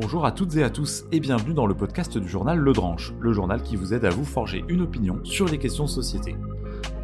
[0.00, 3.12] Bonjour à toutes et à tous et bienvenue dans le podcast du journal Le Dranche,
[3.20, 6.36] le journal qui vous aide à vous forger une opinion sur les questions de société.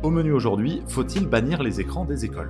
[0.03, 2.48] Au menu aujourd'hui, faut-il bannir les écrans des écoles?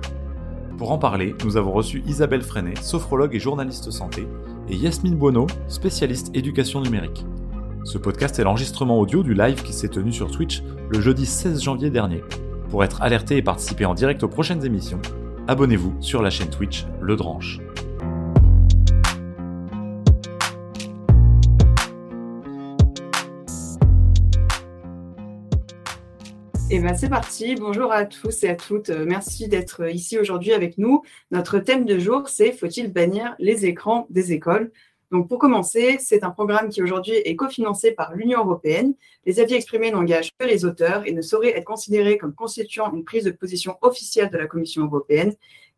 [0.77, 4.25] Pour en parler, nous avons reçu Isabelle Freinet, sophrologue et journaliste santé,
[4.69, 7.25] et Yasmine Bono, spécialiste éducation numérique.
[7.83, 11.61] Ce podcast est l'enregistrement audio du live qui s'est tenu sur Twitch le jeudi 16
[11.61, 12.23] janvier dernier.
[12.69, 15.01] Pour être alerté et participer en direct aux prochaines émissions,
[15.49, 17.59] abonnez-vous sur la chaîne Twitch Le Dranche.
[26.69, 30.51] Et bien c'est parti, bonjour à tous et à toutes, euh, merci d'être ici aujourd'hui
[30.51, 31.01] avec nous.
[31.31, 34.73] Notre thème de jour, c'est faut-il bannir les écrans des écoles?
[35.09, 38.95] Donc pour commencer, c'est un programme qui aujourd'hui est cofinancé par l'Union européenne.
[39.25, 43.05] Les avis exprimés n'engagent que les auteurs et ne sauraient être considérés comme constituant une
[43.05, 45.33] prise de position officielle de la Commission européenne.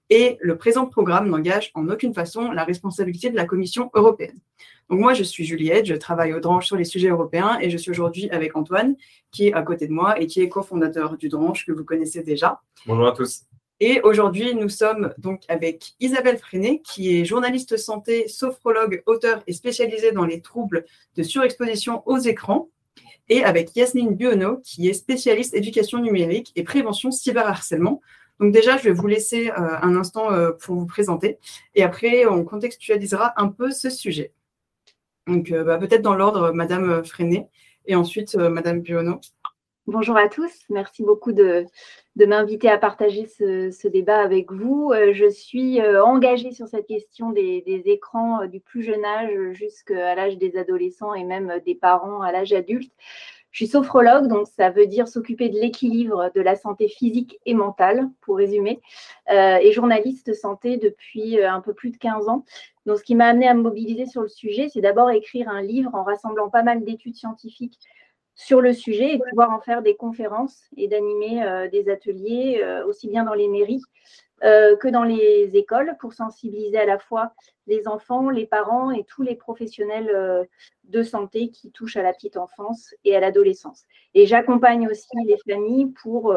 [0.09, 4.39] Et le présent programme n'engage en aucune façon la responsabilité de la Commission européenne.
[4.89, 7.77] Donc moi, je suis Juliette, je travaille au Dranche sur les sujets européens et je
[7.77, 8.95] suis aujourd'hui avec Antoine,
[9.31, 12.23] qui est à côté de moi et qui est cofondateur du Dranche, que vous connaissez
[12.23, 12.61] déjà.
[12.87, 13.43] Bonjour à tous.
[13.81, 19.53] Et aujourd'hui, nous sommes donc avec Isabelle Freinet, qui est journaliste santé, sophrologue, auteur et
[19.53, 22.69] spécialisée dans les troubles de surexposition aux écrans,
[23.29, 28.01] et avec Yasmine Buono, qui est spécialiste éducation numérique et prévention cyberharcèlement.
[28.39, 31.37] Donc déjà, je vais vous laisser euh, un instant euh, pour vous présenter,
[31.75, 34.33] et après, on contextualisera un peu ce sujet.
[35.29, 37.47] Donc, euh, bah, peut-être dans l'ordre, Madame Freinet
[37.85, 39.19] et ensuite euh, Madame Buono.
[39.85, 41.65] Bonjour à tous, merci beaucoup de,
[42.15, 44.91] m'inviter à partager ce, débat avec vous.
[44.91, 50.37] Euh, je suis engagée sur cette question des, écrans du plus jeune âge jusqu'à l'âge
[50.37, 52.91] des adolescents et même des parents à l'âge adulte.
[53.51, 57.53] Je suis sophrologue, donc ça veut dire s'occuper de l'équilibre de la santé physique et
[57.53, 58.79] mentale, pour résumer,
[59.27, 62.45] et journaliste santé depuis un peu plus de 15 ans.
[62.85, 65.61] Donc, ce qui m'a amené à me mobiliser sur le sujet, c'est d'abord écrire un
[65.61, 67.79] livre en rassemblant pas mal d'études scientifiques
[68.39, 72.85] sur le sujet et pouvoir en faire des conférences et d'animer euh, des ateliers, euh,
[72.85, 73.81] aussi bien dans les mairies
[74.43, 77.33] euh, que dans les écoles, pour sensibiliser à la fois
[77.67, 80.47] les enfants, les parents et tous les professionnels
[80.85, 83.85] de santé qui touchent à la petite enfance et à l'adolescence.
[84.15, 86.35] Et j'accompagne aussi les familles pour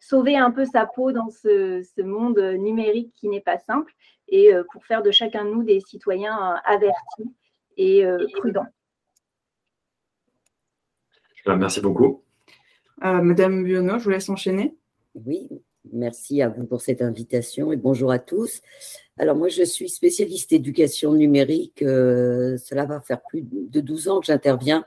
[0.00, 3.92] sauver un peu sa peau dans ce monde numérique qui n'est pas simple
[4.28, 7.34] et euh, pour faire de chacun de nous des citoyens euh, avertis
[7.76, 8.66] et euh, prudents.
[11.46, 12.22] Merci beaucoup.
[12.98, 14.74] Madame Buono, je vous laisse enchaîner.
[15.14, 15.48] Oui,
[15.92, 18.60] merci à vous pour cette invitation et bonjour à tous.
[19.18, 21.78] Alors moi, je suis spécialiste éducation numérique.
[21.80, 24.84] cela va faire plus de 12 ans que j'interviens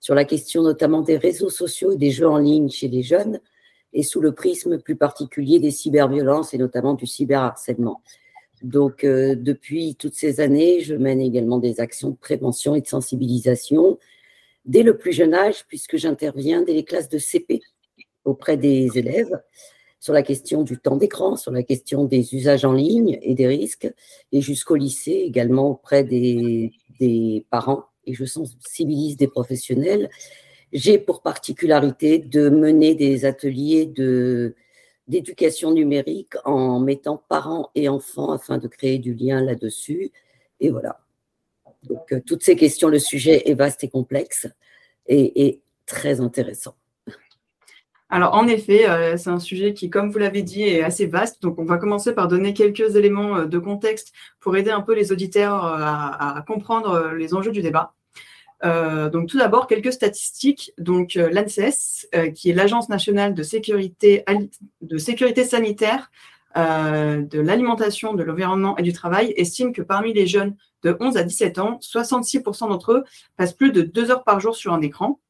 [0.00, 3.40] sur la question notamment des réseaux sociaux et des jeux en ligne chez les jeunes
[3.92, 8.02] et sous le prisme plus particulier des cyberviolences et notamment du cyberharcèlement.
[8.62, 12.86] Donc, euh, depuis toutes ces années, je mène également des actions de prévention et de
[12.86, 13.98] sensibilisation
[14.66, 17.62] dès le plus jeune âge, puisque j'interviens dès les classes de CP
[18.24, 19.40] auprès des élèves
[20.00, 23.46] sur la question du temps d'écran, sur la question des usages en ligne et des
[23.46, 23.92] risques,
[24.32, 26.72] et jusqu'au lycée également auprès des,
[27.50, 30.10] parents, et je sensibilise des professionnels.
[30.72, 33.86] J'ai pour particularité de mener des ateliers
[35.06, 40.12] d'éducation numérique en mettant parents et enfants afin de créer du lien là-dessus.
[40.60, 41.00] Et voilà.
[41.82, 44.46] Donc, euh, toutes ces questions, le sujet est vaste et complexe
[45.06, 46.74] et, très intéressant.
[48.10, 51.42] Alors, en effet, euh, c'est un sujet qui, comme vous l'avez dit, est assez vaste.
[51.42, 54.94] Donc, on va commencer par donner quelques éléments euh, de contexte pour aider un peu
[54.94, 57.94] les auditeurs à comprendre les enjeux du débat.
[58.62, 60.72] Euh, donc tout d'abord quelques statistiques.
[60.78, 64.24] Donc euh, l'ANSES, euh, qui est l'agence nationale de sécurité
[64.82, 66.10] de sécurité sanitaire
[66.56, 71.22] de l'alimentation, de l'environnement et du travail, estime que parmi les jeunes de 11 à
[71.22, 73.04] 17 ans, 66% d'entre eux
[73.36, 75.20] passent plus de 2 heures par jour sur un écran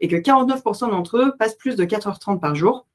[0.00, 2.86] et que 49% d'entre eux passent plus de 4h30 par jour.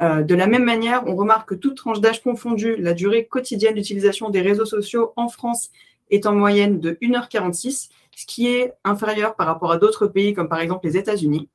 [0.00, 4.30] de la même manière, on remarque que toute tranche d'âge confondue, la durée quotidienne d'utilisation
[4.30, 5.70] des réseaux sociaux en France
[6.10, 7.88] est en moyenne de 1h46
[8.18, 11.48] ce qui est inférieur par rapport à d'autres pays comme par exemple les États-Unis.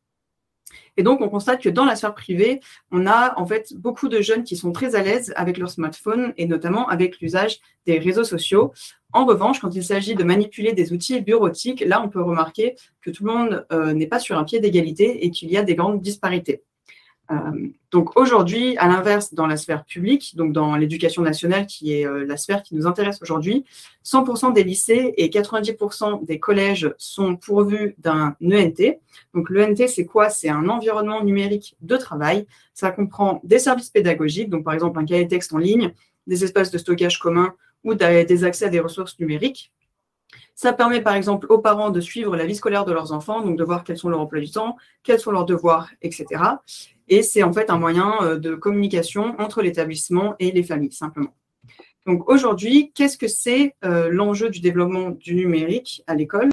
[0.98, 2.60] Et donc, on constate que dans la sphère privée,
[2.92, 6.34] on a en fait beaucoup de jeunes qui sont très à l'aise avec leur smartphone
[6.38, 8.74] et notamment avec l'usage des réseaux sociaux.
[9.12, 13.12] En revanche, quand il s'agit de manipuler des outils bureautiques, là, on peut remarquer que
[13.12, 15.76] tout le monde euh, n'est pas sur un pied d'égalité et qu'il y a des
[15.76, 16.64] grandes disparités.
[17.32, 17.36] Euh,
[17.92, 22.26] donc aujourd'hui, à l'inverse, dans la sphère publique, donc dans l'éducation nationale, qui est euh,
[22.26, 23.66] la sphère qui nous intéresse aujourd'hui,
[24.04, 29.00] 100% des lycées et 90% des collèges sont pourvus d'un ENT.
[29.34, 30.30] Donc l'ENT, c'est quoi?
[30.30, 32.46] C'est un environnement numérique de travail.
[32.74, 35.94] Ça comprend des services pédagogiques, donc par exemple un cahier texte en ligne,
[36.28, 37.54] des espaces de stockage communs
[37.84, 39.72] ou des accès à des ressources numériques.
[40.56, 43.58] Ça permet par exemple aux parents de suivre la vie scolaire de leurs enfants, donc
[43.58, 46.26] de voir quels sont leurs emplois du temps, quels sont leurs devoirs, etc.
[47.10, 51.34] Et c'est en fait un moyen euh, de communication entre l'établissement et les familles, simplement.
[52.06, 56.50] Donc aujourd'hui, qu'est-ce que c'est euh, l'enjeu du développement du numérique à l'école?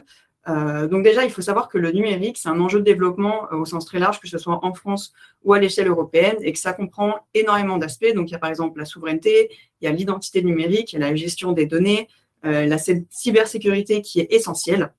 [0.48, 3.64] Euh, donc déjà, il faut savoir que le numérique, c'est un enjeu de développement au
[3.64, 5.12] sens très large, que ce soit en France
[5.44, 8.12] ou à l'échelle européenne, et que ça comprend énormément d'aspects.
[8.14, 9.50] Donc il y a par exemple la souveraineté,
[9.80, 12.08] il y a l'identité numérique, il y a la gestion des données,
[12.42, 14.92] la cybersécurité qui est essentielle.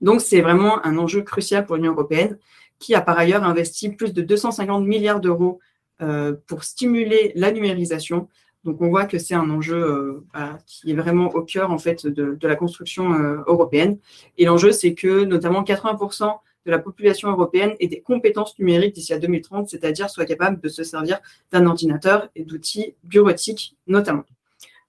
[0.00, 2.38] Donc, c'est vraiment un enjeu crucial pour l'Union européenne,
[2.78, 5.60] qui a par ailleurs investi plus de 250 milliards d'euros
[6.02, 8.28] euh, pour stimuler la numérisation.
[8.64, 12.06] Donc, on voit que c'est un enjeu euh, qui est vraiment au cœur en fait
[12.06, 13.10] de, la construction
[13.46, 13.98] européenne.
[14.38, 16.32] Et l'enjeu, c'est que notamment 80%
[16.66, 20.68] de la population européenne ait des compétences numériques d'ici à 2030, c'est-à-dire soit capable de
[20.68, 21.20] se servir
[21.52, 24.24] d'un ordinateur et d'outils bureautiques notamment.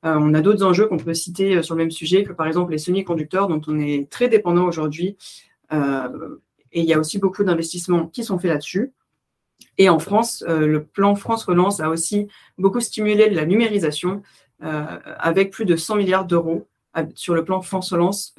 [0.06, 2.48] Euh, on a d'autres enjeux qu'on peut citer euh, sur le même sujet, que par
[2.48, 5.18] exemple les semi-conducteurs dont on est très dépendant aujourd'hui.
[5.74, 6.38] Euh,
[6.72, 8.94] et il y a aussi beaucoup d'investissements qui sont faits là-dessus.
[9.80, 12.28] Et en France, le plan France Relance a aussi
[12.58, 14.22] beaucoup stimulé la numérisation
[14.60, 16.68] avec plus de 100 milliards d'euros
[17.16, 18.36] sur le plan France Relance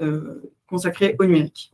[0.68, 1.72] consacré au numérique.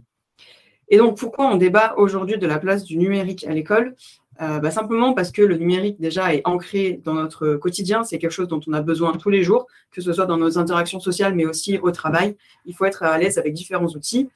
[0.88, 3.96] Et donc, pourquoi on débat aujourd'hui de la place du numérique à l'école?
[4.40, 8.32] Euh, bah, simplement parce que le numérique déjà est ancré dans notre quotidien, c'est quelque
[8.32, 11.34] chose dont on a besoin tous les jours, que ce soit dans nos interactions sociales,
[11.34, 12.36] mais aussi au travail.
[12.66, 14.28] Il faut être à l'aise avec différents outils.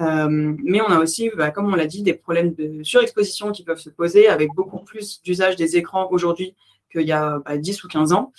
[0.00, 3.64] Euh, mais on a aussi, bah, comme on l'a dit, des problèmes de surexposition qui
[3.64, 6.54] peuvent se poser avec beaucoup plus d'usage des écrans aujourd'hui
[6.90, 8.32] qu'il y a 10 bah, ou 15 ans.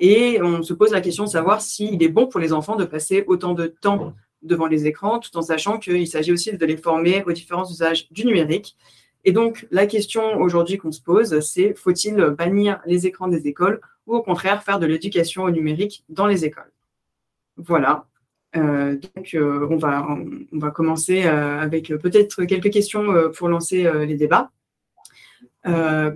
[0.00, 2.84] Et on se pose la question de savoir s'il est bon pour les enfants de
[2.84, 6.76] passer autant de temps devant les écrans, tout en sachant qu'il s'agit aussi de les
[6.76, 8.76] former aux différents usages du numérique.
[9.28, 13.78] Et donc, la question aujourd'hui qu'on se pose, c'est faut-il bannir les écrans des écoles
[14.06, 16.72] ou au contraire faire de l'éducation au numérique dans les écoles?
[17.58, 18.06] Voilà.
[18.56, 23.04] Euh, donc, euh, on, va, on, va commencer euh, avec peut-être quelques questions
[23.36, 24.50] pour lancer les débats.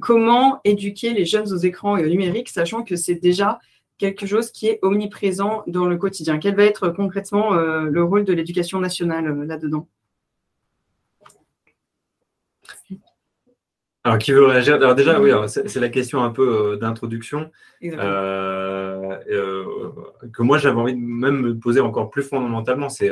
[0.00, 3.60] comment éduquer les jeunes aux écrans et au numérique, sachant que c'est déjà
[3.98, 6.38] quelque chose qui est omniprésent dans le quotidien?
[6.38, 7.50] Quel va être concrètement
[7.96, 9.86] le rôle de l'éducation nationale là-dedans?
[14.04, 14.74] Alors, qui veut réagir?
[14.74, 17.52] Alors déjà, oui, c'est la question un peu euh, d'introduction
[17.84, 19.64] euh, euh,
[20.32, 22.88] que moi j'avais envie de même me poser encore plus fondamentalement.
[22.88, 23.10] C'est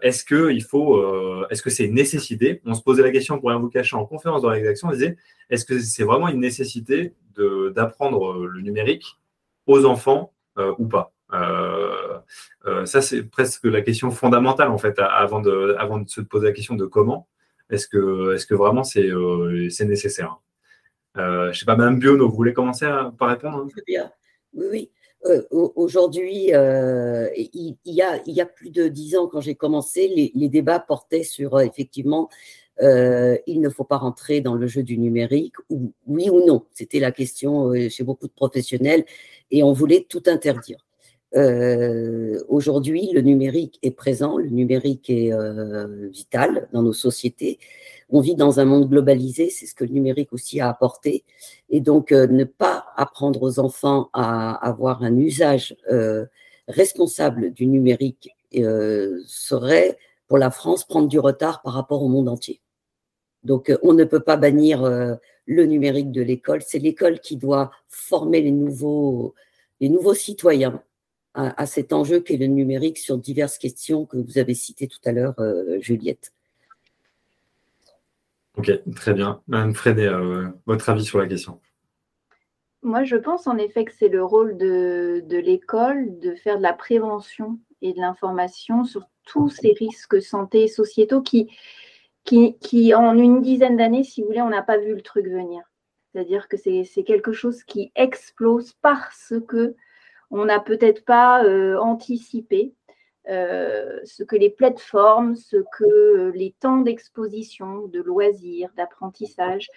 [0.00, 2.62] est-ce que il faut, est-ce que c'est une nécessité?
[2.64, 4.88] On se posait la question pour rien vous cacher en conférence de rédaction.
[4.88, 5.18] On disait
[5.50, 7.12] est-ce que c'est vraiment une nécessité
[7.74, 9.18] d'apprendre le numérique
[9.66, 10.32] aux enfants
[10.78, 11.12] ou pas?
[12.86, 16.52] Ça c'est presque la question fondamentale en fait avant de, avant de se poser la
[16.52, 17.28] question de comment.
[17.70, 20.40] Est-ce que, est que vraiment c'est euh, nécessaire
[21.16, 23.82] euh, Je ne sais pas, Mme Biono, vous voulez commencer à, par répondre hein?
[23.86, 24.10] Bien.
[24.54, 24.90] Oui, oui.
[25.26, 30.30] Euh, aujourd'hui, il, y a, il y a plus de dix ans, quand j'ai commencé,
[30.34, 32.28] les, débats portaient sur effectivement,
[32.80, 36.64] il ne faut pas rentrer dans le jeu du numérique, ou, oui ou non.
[36.72, 39.04] C'était la question chez beaucoup de professionnels,
[39.50, 40.87] et on voulait tout interdire.
[41.36, 47.58] Euh, Aujourd'hui, le numérique est présent, le numérique est euh, vital dans nos sociétés.
[48.08, 51.24] On vit dans un monde globalisé, c'est ce que le numérique aussi a apporté.
[51.68, 55.76] Et donc, euh, ne pas apprendre aux enfants à avoir un usage
[56.68, 58.30] responsable du numérique
[59.26, 62.60] serait, pour la France, prendre du retard par rapport au monde entier.
[63.44, 64.82] Donc, on ne peut pas bannir
[65.46, 66.62] le numérique de l'école.
[66.66, 69.34] C'est l'école qui doit former les nouveaux,
[69.80, 70.82] les nouveaux citoyens
[71.34, 75.12] à, cet enjeu qu'est le numérique sur diverses questions que vous avez citées tout à
[75.12, 76.32] l'heure, euh, Juliette.
[78.56, 79.40] Ok, très bien.
[79.46, 81.60] Madame euh, votre avis sur la question
[82.82, 86.72] Moi, je pense en effet que c'est le rôle de, l'école de faire de la
[86.72, 91.48] prévention et de l'information sur tous ces risques santé et sociétaux qui,
[92.24, 95.26] qui, qui en une dizaine d'années, si vous voulez, on n'a pas vu le truc
[95.28, 95.62] venir.
[96.12, 99.76] C'est-à-dire que c'est quelque chose qui explose parce que
[100.30, 102.74] on n'a peut-être pas euh, anticipé
[103.28, 109.68] euh, ce que les plateformes, ce que les temps d'exposition, de loisirs, d'apprentissage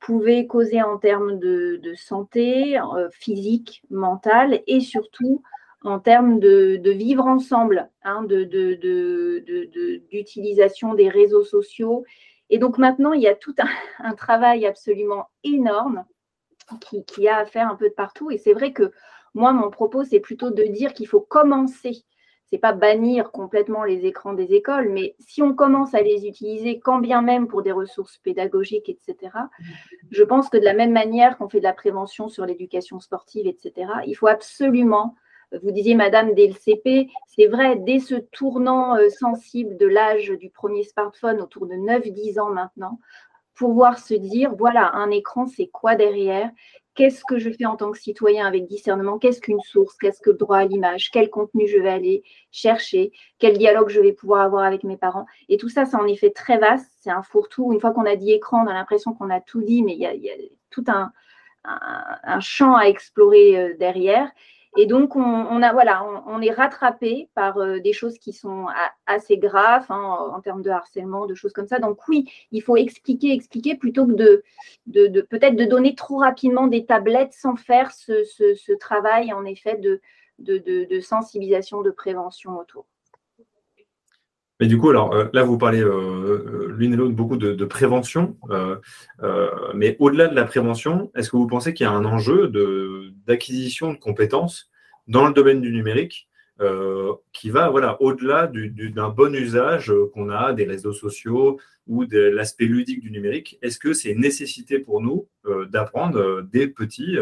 [0.00, 5.42] pouvaient causer en termes de, santé euh, physique, mentale et surtout
[5.82, 8.24] en termes de, vivre ensemble, hein,
[10.10, 12.04] d'utilisation des réseaux sociaux.
[12.50, 13.54] Et donc maintenant, il y a tout
[13.98, 16.04] un, travail absolument énorme
[16.80, 18.32] qui, qui, a à faire un peu de partout.
[18.32, 18.92] Et c'est vrai que
[19.38, 22.04] moi, mon propos, c'est plutôt de dire qu'il faut commencer.
[22.50, 26.80] C'est pas bannir complètement les écrans des écoles, mais si on commence à les utiliser,
[26.80, 29.32] quand bien même pour des ressources pédagogiques, etc.,
[30.10, 33.46] je pense que de la même manière qu'on fait de la prévention sur l'éducation sportive,
[33.46, 35.14] etc., il faut absolument
[35.62, 40.50] Vous disiez, Madame, dès le CP, c'est vrai, dès ce tournant sensible de l'âge du
[40.50, 42.98] premier smartphone, autour de 9-10 ans maintenant,
[43.54, 46.50] pouvoir se dire, voilà, un écran, c'est quoi derrière?
[46.98, 49.20] Qu'est-ce que je fais en tant que citoyen avec discernement?
[49.20, 49.96] Qu'est-ce qu'une source?
[49.98, 51.12] Qu'est-ce que le droit à l'image?
[51.12, 53.12] Quel contenu je vais aller chercher?
[53.38, 55.24] Quel dialogue je vais pouvoir avoir avec mes parents?
[55.48, 56.90] Et tout ça, c'est en effet très vaste.
[56.98, 57.72] C'est un fourre-tout.
[57.72, 60.00] Une fois qu'on a dit écran, on a l'impression qu'on a tout dit, mais il
[60.00, 60.34] y a,
[60.70, 61.12] tout un,
[62.40, 64.28] champ à explorer euh, derrière.
[64.80, 68.66] Et donc, on, a, voilà, on, est rattrapé par euh, des choses qui sont
[69.06, 71.80] assez graves hein, en termes de harcèlement, de choses comme ça.
[71.80, 74.12] Donc, oui, il faut expliquer, expliquer plutôt que
[74.86, 79.80] de, peut-être de donner trop rapidement des tablettes sans faire ce, travail, en effet,
[80.38, 82.86] de, sensibilisation, de prévention autour.
[84.60, 87.64] Mais du coup, alors euh, là, vous parlez euh, euh, l'une et l'autre beaucoup de,
[87.64, 88.36] prévention,
[89.74, 92.50] mais au-delà de la prévention, est-ce que vous pensez qu'il y a un enjeu
[93.26, 94.70] d'acquisition de, compétences
[95.06, 96.28] dans le domaine du numérique
[97.32, 102.64] qui va voilà, au-delà d'un bon usage qu'on a des réseaux sociaux ou de l'aspect
[102.64, 105.28] ludique du numérique Est-ce que c'est une nécessité pour nous
[105.68, 107.16] d'apprendre des petits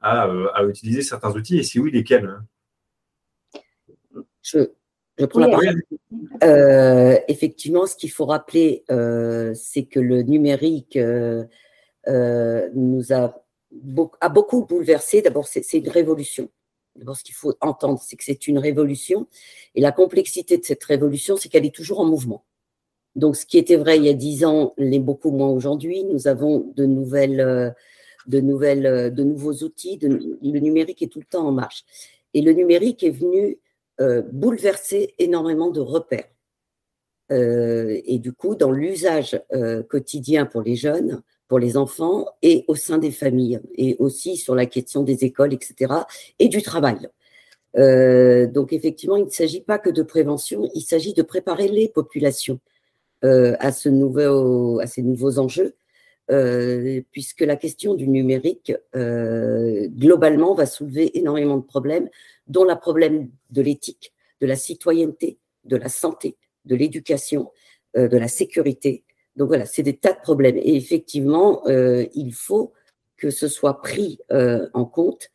[0.00, 1.58] à, à, utiliser certains outils?
[1.58, 2.38] Et si oui, lesquels
[4.42, 4.68] Je
[5.18, 5.82] je prends la parole.
[6.42, 11.44] Euh, effectivement, ce qu'il faut rappeler, euh, c'est que le numérique euh,
[12.74, 13.42] nous a,
[14.20, 15.22] a, beaucoup bouleversé.
[15.22, 16.50] D'abord, c'est une révolution.
[16.96, 19.26] D'abord, ce qu'il faut entendre, c'est que c'est une révolution.
[19.74, 22.44] Et la complexité de cette révolution, c'est qu'elle est toujours en mouvement.
[23.14, 26.04] Donc, ce qui était vrai il y a dix ans l'est beaucoup moins aujourd'hui.
[26.04, 27.74] Nous avons de nouvelles,
[28.26, 29.98] de nouvelles, de nouveaux outils.
[30.02, 31.84] le numérique est tout le temps en marche.
[32.34, 33.58] Et le numérique est venu
[33.98, 36.28] euh, bouleverser énormément de repères.
[37.32, 42.66] Euh, et du coup, dans l'usage euh, quotidien pour les jeunes, pour les enfants et
[42.68, 45.94] au sein des familles, et aussi sur la question des écoles, etc.,
[46.38, 47.08] et du travail.
[47.74, 52.60] donc effectivement, il ne s'agit pas que de prévention, il s'agit de préparer les populations
[53.22, 55.74] à, ce nouveau, à ces nouveaux enjeux,
[57.12, 62.08] puisque la question du numérique, globalement, va soulever énormément de problèmes
[62.46, 67.50] dont la problème de l'éthique, de la citoyenneté, de la santé, de l'éducation,
[67.96, 69.04] euh, de la sécurité.
[69.36, 70.56] Donc voilà, c'est des tas de problèmes.
[70.56, 72.72] Et effectivement, euh, il faut
[73.16, 75.30] que ce soit pris euh, en compte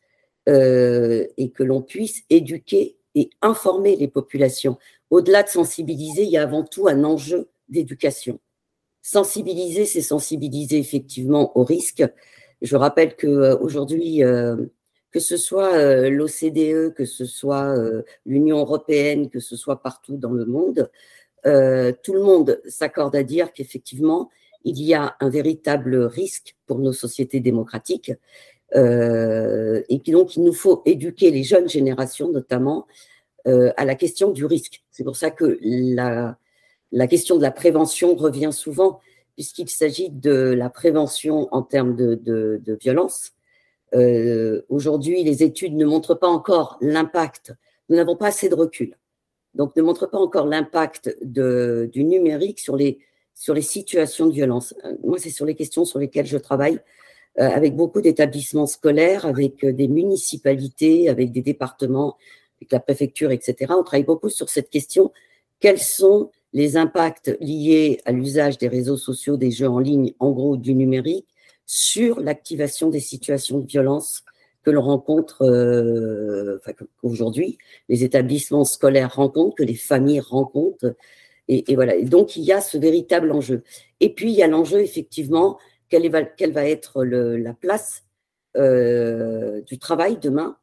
[0.48, 4.76] et que l'on puisse éduquer et informer les populations.
[5.08, 8.40] Au-delà de sensibiliser, il y a avant tout un enjeu d'éducation.
[9.02, 12.02] Sensibiliser, c'est sensibiliser effectivement au risque.
[12.60, 14.24] Je rappelle qu'aujourd'hui,
[15.12, 20.16] que ce soit euh, l'OCDE, que ce soit euh, l'Union européenne, que ce soit partout
[20.16, 20.90] dans le monde,
[21.44, 24.30] euh, tout le monde s'accorde à dire qu'effectivement,
[24.64, 28.12] il y a un véritable risque pour nos sociétés démocratiques
[28.74, 32.86] et donc il nous faut éduquer les jeunes générations notamment
[33.44, 34.82] à la question du risque.
[34.90, 36.38] C'est pour ça que la,
[37.06, 39.00] question de la prévention revient souvent,
[39.34, 43.32] puisqu'il s'agit de la prévention en termes de violence,
[43.94, 47.52] euh, aujourd'hui, les études ne montrent pas encore l'impact.
[47.88, 48.96] Nous n'avons pas assez de recul.
[49.54, 52.98] Donc, ne montrent pas encore l'impact du numérique sur les,
[53.34, 54.74] sur les situations de violence.
[54.84, 56.80] Euh, moi, c'est sur les questions sur lesquelles je travaille
[57.38, 62.16] euh, avec beaucoup d'établissements scolaires, avec des municipalités, avec des départements,
[62.60, 63.72] avec la préfecture, etc.
[63.76, 65.12] On travaille beaucoup sur cette question.
[65.60, 70.30] Quels sont les impacts liés à l'usage des réseaux sociaux, des jeux en ligne, en
[70.30, 71.26] gros du numérique?
[71.66, 74.24] Sur l'activation des situations de violence
[74.62, 76.58] que l'on rencontre, euh,
[77.00, 80.94] qu'aujourd'hui les établissements scolaires rencontrent, que les familles rencontrent.
[81.48, 81.96] Et, voilà.
[81.96, 83.62] Et donc, il y a ce véritable enjeu.
[84.00, 85.58] Et puis, il y a l'enjeu, effectivement,
[85.90, 88.04] quelle, va, quelle va être la place
[88.56, 90.56] euh, du travail demain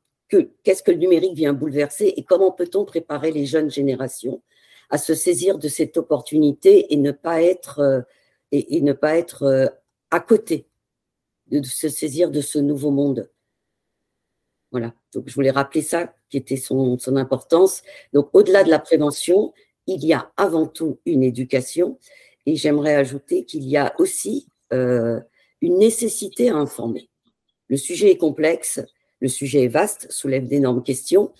[0.63, 4.41] Qu'est-ce que le numérique vient bouleverser et comment peut-on préparer les jeunes générations
[4.91, 8.01] à se saisir de cette opportunité et ne pas être, euh,
[8.51, 9.71] et ne pas être
[10.11, 10.68] à côté
[11.49, 13.29] de se saisir de ce nouveau monde.
[14.71, 17.81] Voilà, donc je voulais rappeler ça, qui était son, importance.
[18.13, 19.53] Donc au-delà de la prévention,
[19.87, 21.97] il y a avant tout une éducation,
[22.45, 25.19] et j'aimerais ajouter qu'il y a aussi euh,
[25.61, 27.09] une nécessité à informer.
[27.67, 28.79] Le sujet est complexe,
[29.19, 31.33] le sujet est vaste, soulève d'énormes questions,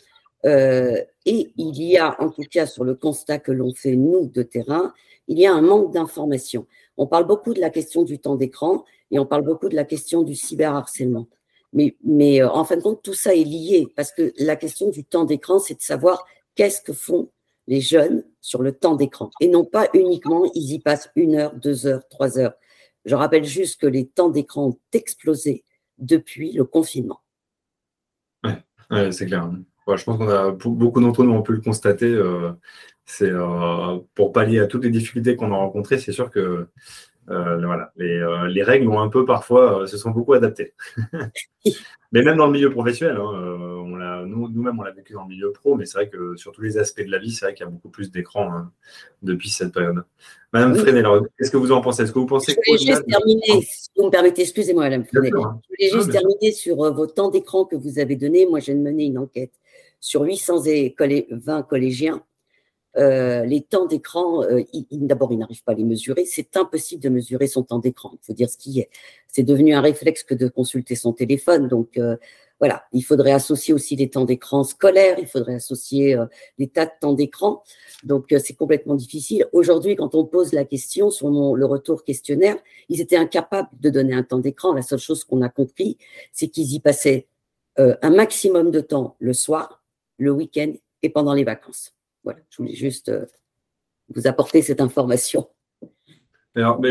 [0.46, 4.28] euh, et il y a, en tout cas sur le constat que l'on fait, nous,
[4.28, 4.94] de terrain,
[5.28, 6.66] il y a un manque d'information.
[7.00, 9.86] On parle beaucoup de la question du temps d'écran, et on parle beaucoup de la
[9.86, 11.28] question du cyberharcèlement.
[11.72, 14.90] Mais, mais euh, en fin de compte, tout ça est lié parce que la question
[14.90, 16.26] du temps d'écran, c'est de savoir
[16.56, 17.30] qu'est-ce que font
[17.68, 21.54] les jeunes sur le temps d'écran et non pas uniquement ils y passent une heure,
[21.56, 22.54] deux heures, trois heures.
[23.06, 25.64] Je rappelle juste que les temps d'écran ont explosé
[26.00, 27.22] depuis le confinement.
[28.44, 29.50] Oui, c'est clair.
[29.98, 32.20] Je pense qu'on a beaucoup d'entre nous ont pu le constater.
[33.06, 33.32] c'est
[34.16, 36.68] pour pallier à toutes les difficultés qu'on a rencontrées, c'est sûr que
[37.30, 40.74] euh, voilà, euh, les, règles ont un peu parfois euh, se sont beaucoup adaptées.
[42.12, 45.76] mais même dans le milieu professionnel, hein, nous-mêmes on l'a vécu dans le milieu pro,
[45.76, 47.68] mais c'est vrai que sur tous les aspects de la vie, c'est vrai qu'il y
[47.68, 48.72] a beaucoup plus d'écrans hein,
[49.22, 50.04] depuis cette période.
[50.54, 51.04] Madame Freinet,
[51.38, 52.02] qu'est-ce que vous en pensez?
[52.02, 55.30] Est-ce que vous pensez Je voulais juste terminer, si vous me permettez, excusez-moi, Madame Freinet.
[55.30, 58.48] Je voulais juste terminer sur vos temps d'écran que vous avez donné.
[58.48, 59.54] Moi, j'ai mené une enquête
[60.00, 62.24] sur 820 collégiens
[62.98, 66.26] euh, les temps d'écran, euh, d'abord, ils n'arrivent pas à les mesurer.
[66.26, 68.12] C'est impossible de mesurer son temps d'écran.
[68.14, 68.90] Il faut dire ce qui est.
[69.28, 71.68] C'est devenu un réflexe que de consulter son téléphone.
[71.68, 72.18] Donc, euh,
[72.60, 76.18] voilà, il faudrait associer aussi les temps d'écran scolaires, il faudrait associer
[76.58, 77.64] les tas de temps d'écran.
[78.04, 79.48] Donc, c'est complètement difficile.
[79.54, 82.58] Aujourd'hui, quand on pose la question sur le retour questionnaire,
[82.90, 84.74] ils étaient incapables de donner un temps d'écran.
[84.74, 85.98] La seule chose qu'on a compris,
[86.34, 87.30] c'est qu'ils y passaient
[87.78, 89.79] un maximum de temps le soir,
[90.20, 91.96] le week-end et pendant les vacances.
[92.24, 93.26] Voilà, je voulais juste euh,
[94.14, 95.48] vous apporter cette information.
[96.56, 96.82] Alors,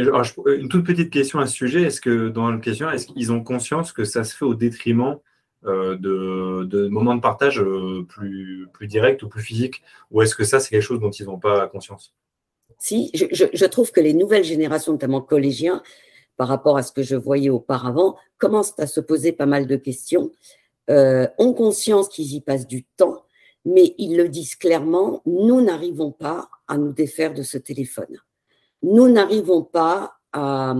[0.46, 1.82] une toute petite question à ce sujet.
[1.82, 5.18] Est-ce que dans le questionnaire, est-ce qu'ils ont conscience que ça se fait au détriment
[5.64, 9.82] euh, de, moments de partage euh, plus, plus directs ou plus physiques?
[10.10, 12.14] Ou est-ce que ça, c'est quelque chose dont ils n'ont pas conscience?
[12.78, 15.82] Si, je, trouve que les nouvelles générations, notamment collégiens,
[16.36, 19.74] par rapport à ce que je voyais auparavant, commencent à se poser pas mal de
[19.74, 20.30] questions,
[20.88, 23.24] ont conscience qu'ils y passent du temps,
[23.64, 28.18] mais ils le disent clairement, nous n'arrivons pas à nous défaire de ce téléphone.
[28.82, 30.76] Nous n'arrivons pas à,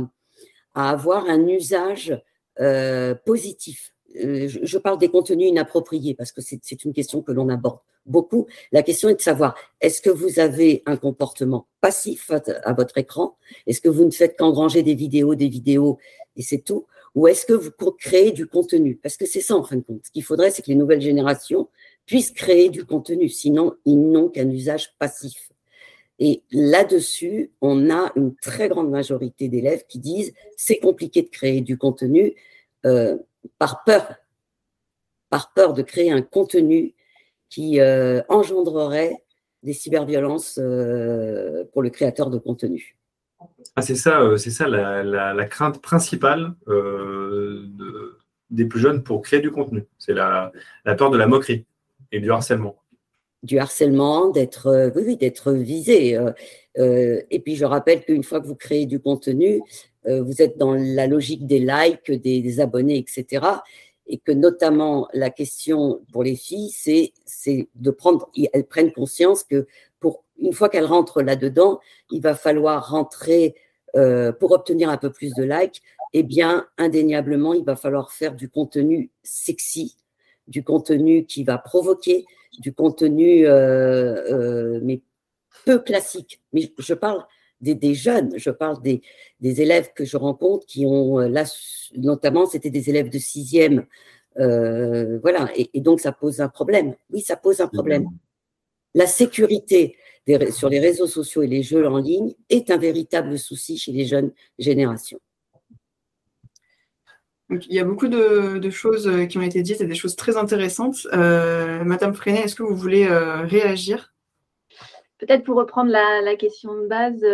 [0.74, 2.16] avoir un usage
[2.60, 3.92] euh, positif.
[4.24, 8.46] Euh, je, parle des contenus inappropriés parce que c'est une question que l'on aborde beaucoup.
[8.72, 13.36] La question est de savoir, est-ce que vous avez un comportement passif à, votre écran?
[13.66, 15.98] Est-ce que vous ne faites qu'engranger des vidéos, des vidéos
[16.36, 16.86] et c'est tout?
[17.14, 18.96] Ou est-ce que vous créez du contenu?
[18.96, 20.04] Parce que c'est ça en fin de compte.
[20.04, 21.68] Ce qu'il faudrait, c'est que les nouvelles générations
[22.06, 23.28] puissent créer du contenu.
[23.28, 25.48] Sinon, ils n'ont qu'un usage passif.
[26.18, 31.60] Et là-dessus, on a une très grande majorité d'élèves qui disent c'est compliqué de créer
[31.60, 32.34] du contenu
[32.86, 33.16] euh,
[33.58, 34.16] par peur,
[35.30, 36.94] par peur de créer un contenu
[37.48, 39.22] qui euh, engendrerait
[39.62, 42.97] des cyberviolences euh, pour le créateur de contenu.
[43.76, 46.54] Ah, c'est ça, c'est ça la, crainte principale
[48.50, 49.84] des plus jeunes pour créer du contenu.
[49.98, 50.52] C'est la
[50.96, 51.64] peur de la moquerie.
[52.12, 52.76] Et du harcèlement.
[53.42, 56.16] Du harcèlement, d'être euh, oui, d'être visé.
[56.16, 56.32] Euh,
[56.78, 59.60] euh, et puis je rappelle qu'une fois que vous créez du contenu,
[60.06, 63.44] vous êtes dans la logique des likes, des, abonnés, etc.
[64.06, 67.12] Et que notamment la question pour les filles, c'est,
[67.74, 69.66] de prendre, elles prennent conscience que
[70.38, 73.54] une fois qu'elles rentrent là-dedans, il va falloir rentrer
[74.38, 75.82] pour obtenir un peu plus de likes.
[76.12, 79.96] Eh bien, indéniablement, il va falloir faire du contenu sexy,
[80.46, 82.24] du contenu qui va provoquer,
[82.58, 85.02] du contenu euh, euh, mais
[85.64, 86.40] peu classique.
[86.52, 87.24] Mais je parle
[87.60, 89.02] des, jeunes, je parle des,
[89.40, 91.44] élèves que je rencontre qui ont euh, là,
[91.96, 93.86] notamment, c'était des élèves de sixième.
[94.36, 96.94] voilà, et, donc ça pose un problème.
[97.12, 98.06] Oui, ça pose un problème.
[98.94, 99.96] La sécurité
[100.50, 104.06] sur les réseaux sociaux et les jeux en ligne est un véritable souci chez les
[104.06, 105.20] jeunes générations
[107.50, 110.36] il y a beaucoup de, choses euh, qui ont été dites et des choses très
[110.36, 111.06] intéressantes.
[111.12, 114.12] Euh, Madame Freinet, est-ce que vous voulez euh, réagir?
[115.18, 117.24] Peut-être pour reprendre la, question de base,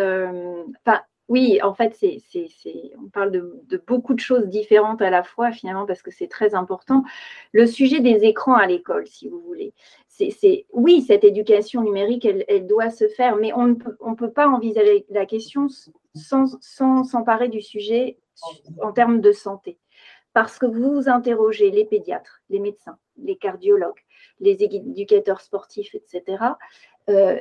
[1.28, 1.96] oui, en fait,
[2.98, 6.54] on parle de, beaucoup de choses différentes à la fois, finalement, parce que c'est très
[6.54, 7.02] important.
[7.52, 9.74] Le sujet des écrans à l'école, si vous voulez.
[10.16, 15.06] C'est, oui, cette éducation numérique, elle, doit se faire, mais on ne peut, pas envisager
[15.10, 15.66] la question
[16.14, 18.18] sans, sans s'emparer du sujet
[18.80, 19.76] en termes de santé.
[20.32, 24.04] Parce que vous interrogez les pédiatres, les médecins, les cardiologues,
[24.38, 26.44] les éducateurs sportifs, etc.
[27.08, 27.38] Euh,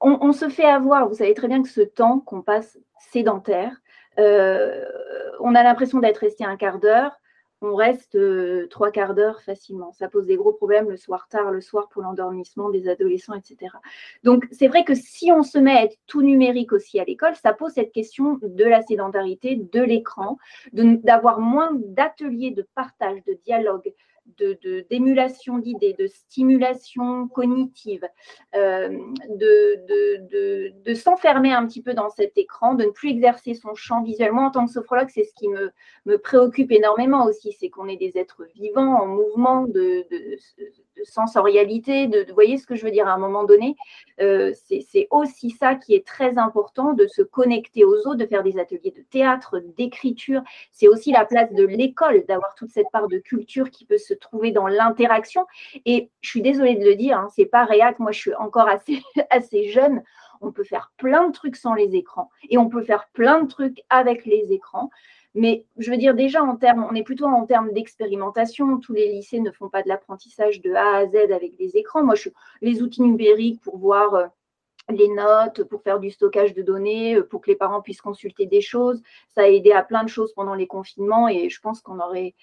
[0.00, 3.80] on, se fait avoir, vous savez très bien que ce temps qu'on passe sédentaire,
[4.18, 4.84] euh,
[5.40, 7.20] on a l'impression d'être resté un quart d'heure,
[7.60, 9.92] on reste euh, trois quarts d'heure facilement.
[9.92, 13.72] Ça pose des gros problèmes le soir tard, le soir pour l'endormissement des adolescents, etc.
[14.22, 17.34] Donc, c'est vrai que si on se met à être tout numérique aussi à l'école,
[17.34, 20.38] ça pose cette question de la sédentarité, de l'écran,
[20.72, 23.92] d'avoir moins d'ateliers de partage, de dialogue,
[24.90, 28.06] d'émulation d'idées, de stimulation cognitive,
[28.54, 28.88] euh,
[29.28, 34.02] de, de, s'enfermer un petit peu dans cet écran, de ne plus exercer son champ
[34.02, 34.46] visuellement.
[34.46, 35.70] En tant que sophrologue, c'est ce qui me,
[36.06, 40.06] me préoccupe énormément aussi, c'est qu'on est des êtres vivants, en mouvement, de,
[41.04, 43.76] sensorialité, de, vous voyez ce que je veux dire à un moment donné?
[44.20, 48.42] Euh, c'est aussi ça qui est très important, de se connecter aux autres, de faire
[48.42, 50.42] des ateliers de théâtre, d'écriture.
[50.72, 54.14] C'est aussi la place de l'école, d'avoir toute cette part de culture qui peut se
[54.18, 55.46] trouver dans l'interaction.
[55.84, 57.98] Et je suis désolée de le dire, hein, c'est pas réac.
[57.98, 60.02] Moi, je suis encore assez, assez jeune.
[60.40, 63.48] On peut faire plein de trucs sans les écrans et on peut faire plein de
[63.48, 64.90] trucs avec les écrans.
[65.34, 68.78] Mais je veux dire, déjà, en termes, on est plutôt en termes d'expérimentation.
[68.78, 72.02] Tous les lycées ne font pas de l'apprentissage de A à Z avec des écrans.
[72.02, 74.26] Moi, je, les outils numériques pour voir euh,
[74.90, 78.46] les notes, pour faire du stockage de données, euh, pour que les parents puissent consulter
[78.46, 79.02] des choses.
[79.28, 82.34] Ça a aidé à plein de choses pendant les confinements et je pense qu'on aurait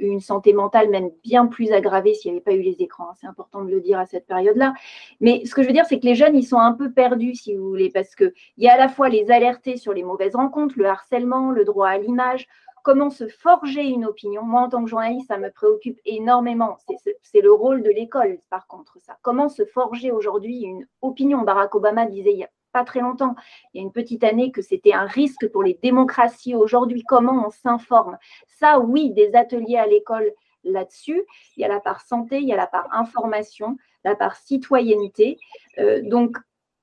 [0.00, 3.12] une santé mentale même bien plus aggravée s'il n'y avait pas eu les écrans.
[3.20, 4.74] C'est important de le dire à cette période-là.
[5.20, 7.34] Mais ce que je veux dire, c'est que les jeunes, ils sont un peu perdus,
[7.34, 10.36] si vous voulez, parce qu'il y a à la fois les alertés sur les mauvaises
[10.36, 12.46] rencontres, le harcèlement, le droit à l'image,
[12.84, 14.42] comment se forger une opinion.
[14.44, 16.76] Moi, en tant que journaliste, ça me préoccupe énormément.
[17.22, 19.18] C'est le rôle de l'école, par contre, ça.
[19.22, 21.42] Comment se forger aujourd'hui une opinion?
[21.42, 22.46] Barack Obama disait
[22.84, 23.34] très longtemps,
[23.72, 27.02] il y a une petite année, que c'était un risque pour les démocraties aujourd'hui.
[27.06, 28.18] Comment on s'informe?
[28.46, 30.32] Ça, oui, des ateliers à l'école
[30.64, 31.22] là-dessus.
[31.56, 35.38] Il y a la part santé, il y a la part information, la part citoyenneté.
[35.78, 36.36] Euh, donc,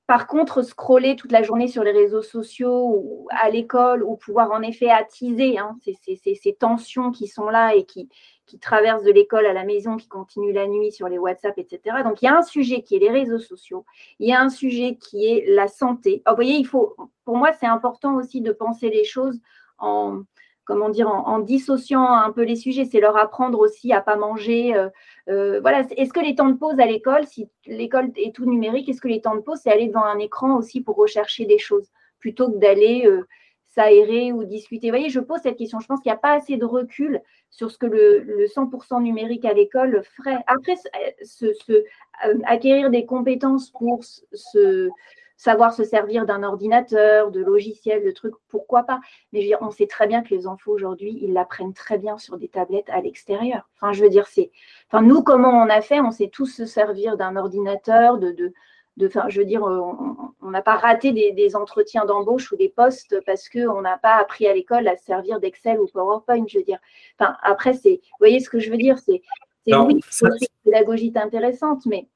[0.06, 4.50] par contre, scroller toute la journée sur les réseaux sociaux ou à l'école ou pouvoir
[4.50, 8.10] en effet attiser hein, ces, tensions qui sont là et qui,
[8.44, 12.02] qui traversent de l'école à la maison, qui continuent la nuit sur les WhatsApp, etc.
[12.04, 13.86] Donc, il y a un sujet qui est les réseaux sociaux,
[14.18, 16.22] il y a un sujet qui est la santé.
[16.26, 19.40] vous voyez, il faut, pour moi, c'est important aussi de penser les choses
[19.78, 20.20] en,
[20.64, 24.74] comment dire, en, dissociant un peu les sujets, c'est leur apprendre aussi à pas manger.
[24.74, 24.88] Euh,
[25.28, 28.88] euh, voilà, est-ce que les temps de pause à l'école, si l'école est tout numérique,
[28.88, 31.58] est-ce que les temps de pause, c'est aller devant un écran aussi pour rechercher des
[31.58, 33.26] choses plutôt que d'aller euh,
[33.66, 34.88] s'aérer ou discuter?
[34.88, 35.80] Vous voyez, je pose cette question.
[35.80, 39.44] Je pense qu'il n'y a pas assez de recul sur ce que le, 100% numérique
[39.44, 40.38] à l'école ferait.
[40.46, 40.74] Après,
[42.44, 44.88] acquérir des compétences pour se
[45.36, 49.00] savoir se servir d'un ordinateur, de logiciels, de trucs, pourquoi pas.
[49.32, 52.48] Mais on sait très bien que les enfants aujourd'hui, ils l'apprennent très bien sur des
[52.48, 53.68] tablettes à l'extérieur.
[53.76, 54.50] Enfin, je veux dire, c'est.
[54.90, 58.52] Enfin, nous, comment on a fait On sait tous se servir d'un ordinateur, de, de,
[58.96, 63.20] de, enfin, je veux dire, on n'a pas raté des, entretiens d'embauche ou des postes
[63.26, 66.44] parce qu'on n'a pas appris à l'école à se servir d'Excel ou PowerPoint.
[66.46, 66.78] Je veux dire,
[67.18, 69.22] enfin, après, c'est, vous voyez ce que je veux dire, c'est,
[69.66, 72.06] oui, c'est une pédagogie intéressante, mais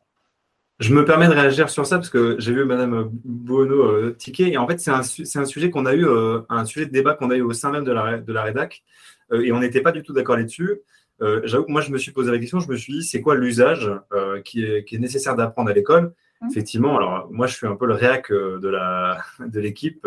[0.78, 4.52] je me permets de réagir sur ça parce que j'ai vu Madame Bono euh, tiquer.
[4.52, 7.14] Et en fait, c'est un, un, sujet qu'on a eu, euh, un sujet de débat
[7.14, 8.84] qu'on a eu au sein même de la, de la rédac.
[9.32, 10.80] Euh, et on n'était pas du tout d'accord là-dessus.
[11.42, 12.60] J'avoue que moi, je me suis posé la question.
[12.60, 13.90] Je me suis dit, c'est quoi l'usage
[14.44, 16.12] qui est, qui, est, nécessaire d'apprendre à l'école?
[16.40, 16.46] Mmh.
[16.48, 20.06] Effectivement, alors moi, je suis un peu le réac de la de l'équipe.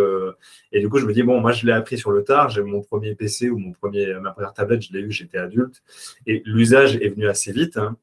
[0.71, 2.47] et du coup, je me dis, bon, moi, je l'ai appris sur le tard.
[2.47, 5.83] J'ai mon premier PC ou mon premier, ma première tablette, je l'ai eu, j'étais adulte.
[6.27, 7.75] Et l'usage est venu assez vite.
[7.75, 7.97] Hein.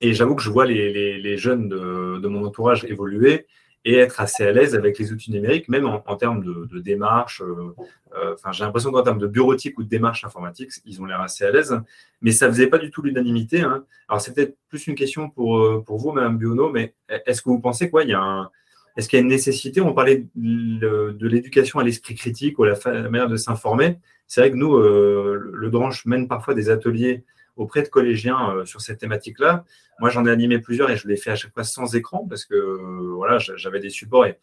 [0.00, 3.46] Et j'avoue que je vois les, jeunes de, mon entourage évoluer
[3.84, 7.42] et être assez à l'aise avec les outils numériques, même en, termes de, démarche.
[7.42, 7.74] Euh,
[8.16, 11.44] euh, j'ai l'impression qu'en termes de bureautique ou de démarche informatique, ils ont l'air assez
[11.44, 11.78] à l'aise.
[12.20, 13.60] Mais ça ne faisait pas du tout l'unanimité.
[13.60, 13.84] Hein.
[14.08, 16.94] Alors, c'est peut-être plus une question pour, euh, pour vous, Madame Biono, mais
[17.26, 18.02] est-ce que vous pensez quoi?
[18.04, 18.50] Il y a
[18.96, 19.80] Est-ce qu'il y a une nécessité?
[19.80, 23.98] On parlait de, l'éducation à l'esprit critique ou à la, manière de s'informer.
[24.26, 27.24] C'est vrai que nous, le Dranche mène parfois des ateliers
[27.56, 29.64] auprès de collégiens euh, sur cette thématique-là.
[29.98, 32.44] Moi, j'en ai animé plusieurs et je l'ai fait à chaque fois sans écran parce
[32.44, 34.38] que euh, voilà, j'avais des supports et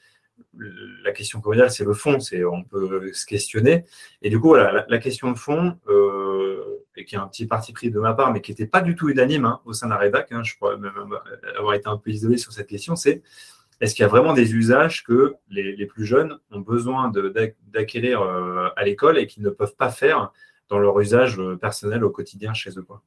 [1.03, 3.85] la question cordiale, c'est le fond, c'est on peut se questionner.
[4.21, 7.73] Et du coup, voilà, la, question de fond, euh, et qui est un petit parti
[7.73, 9.93] pris de ma part, mais qui n'était pas du tout unanime hein, au sein de
[9.93, 10.93] la rédac, hein, je pourrais même
[11.57, 13.23] avoir été un peu isolé sur cette question, c'est
[13.81, 17.11] est-ce qu'il y a vraiment des usages que les, plus jeunes ont besoin
[17.73, 18.21] d'acquérir
[18.75, 20.31] à l'école et qu'ils ne peuvent pas faire
[20.69, 22.83] dans leur usage euh, personnel au quotidien chez eux.
[22.83, 23.01] Quoi.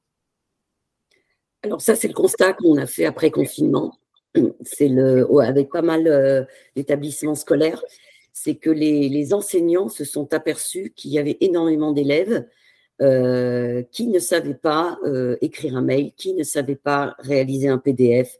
[1.62, 3.98] Alors ça, c'est le constat qu'on a fait après confinement.
[4.62, 6.44] C'est le, avec pas mal euh,
[6.76, 7.82] d'établissements scolaires,
[8.32, 12.46] c'est que les, enseignants se sont aperçus qu'il y avait énormément d'élèves
[13.02, 14.98] euh, qui ne savaient pas
[15.40, 18.36] écrire un mail, qui ne savaient pas réaliser un PDF.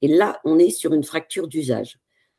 [0.00, 1.98] Et là, on est sur une fracture d'usage.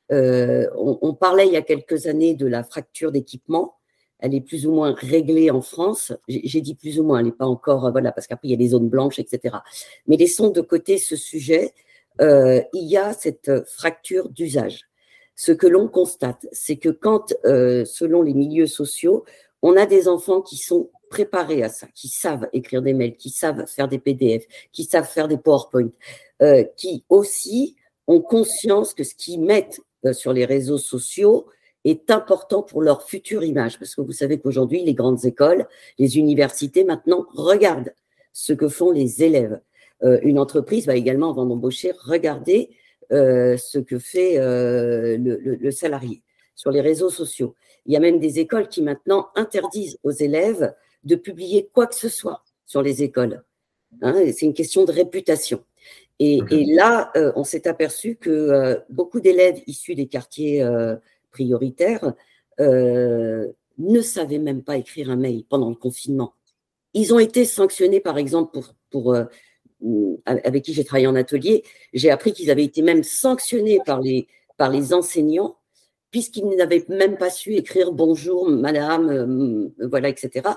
[0.09, 3.75] on, parlait il y a quelques années de la fracture d'équipement
[4.23, 6.13] elle est plus ou moins réglée en France.
[6.29, 8.53] J'ai dit plus ou moins, elle n'est pas encore, euh, voilà, parce qu'après, il y
[8.53, 9.57] a des zones blanches, etc.
[10.07, 11.73] Mais laissons de côté ce sujet.
[12.21, 14.85] Euh, il y a cette fracture d'usage.
[15.35, 19.25] Ce que l'on constate, c'est que quand, euh, selon les milieux sociaux,
[19.61, 23.29] on a des enfants qui sont préparés à ça, qui savent écrire des mails, qui
[23.29, 25.89] savent faire des PDF, qui savent faire des PowerPoint,
[26.75, 27.75] qui aussi
[28.07, 29.81] ont conscience que ce qu'ils mettent
[30.11, 31.47] sur les réseaux sociaux,
[31.83, 33.79] est important pour leur future image.
[33.79, 35.67] Parce que vous savez qu'aujourd'hui, les grandes écoles,
[35.99, 37.93] les universités maintenant regardent
[38.31, 39.59] ce que font les élèves.
[40.03, 42.71] Euh, une entreprise va également, avant d'embaucher, regarder
[43.11, 46.21] euh, ce que fait euh, le, le, salarié
[46.55, 47.55] sur les réseaux sociaux.
[47.85, 51.95] Il y a même des écoles qui maintenant interdisent aux élèves de publier quoi que
[51.95, 53.43] ce soit sur les écoles.
[54.01, 55.63] Hein, c'est une question de réputation.
[56.19, 56.41] Et,
[56.73, 60.63] là, on s'est aperçu que beaucoup d'élèves issus des quartiers
[61.33, 62.13] prioritaires
[62.59, 66.33] ne savaient même pas écrire un mail pendant le confinement.
[66.93, 69.15] Ils ont été sanctionnés, par exemple, pour, pour
[70.25, 74.27] avec qui j'ai travaillé en atelier, j'ai appris qu'ils avaient été même sanctionnés par les,
[74.93, 75.57] enseignants
[76.09, 80.47] puisqu'ils n'avaient même pas su écrire bonjour, madame, euh, voilà, etc.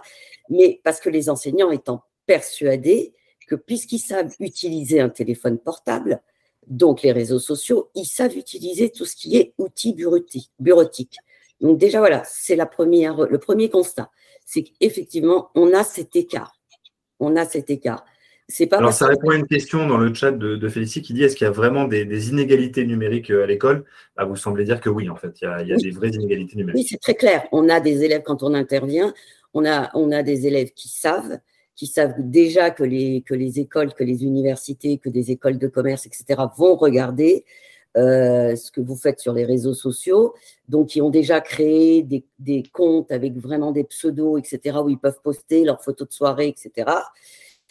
[0.50, 3.14] Mais parce que les enseignants étant persuadés
[3.48, 6.20] que puisqu'ils savent utiliser un téléphone portable,
[6.66, 11.16] donc les réseaux sociaux, ils savent utiliser tout ce qui est outils bureautique.
[11.60, 14.10] Donc déjà, voilà, c'est la première, le premier constat.
[14.44, 16.60] C'est qu'effectivement, on a cet écart.
[17.18, 18.04] On a cet écart.
[18.70, 21.46] Alors, ça répond à une question dans le chat de, Félicie qui dit est-ce qu'il
[21.46, 23.84] y a vraiment des, inégalités numériques euh, à l'école?
[24.16, 26.80] Bah, Vous semblez dire que oui, en fait, il y a, des vraies inégalités numériques.
[26.80, 27.46] Oui, c'est très clair.
[27.50, 29.12] On a des élèves, quand on intervient,
[29.52, 31.40] on a, on a des élèves qui savent,
[31.76, 35.68] qui savent déjà que les, que les écoles, que les universités, que des écoles de
[35.68, 37.44] commerce, etc., vont regarder
[37.96, 40.34] euh, ce que vous faites sur les réseaux sociaux,
[40.68, 44.98] donc qui ont déjà créé des, des comptes avec vraiment des pseudos, etc., où ils
[44.98, 46.90] peuvent poster leurs photos de soirée, etc.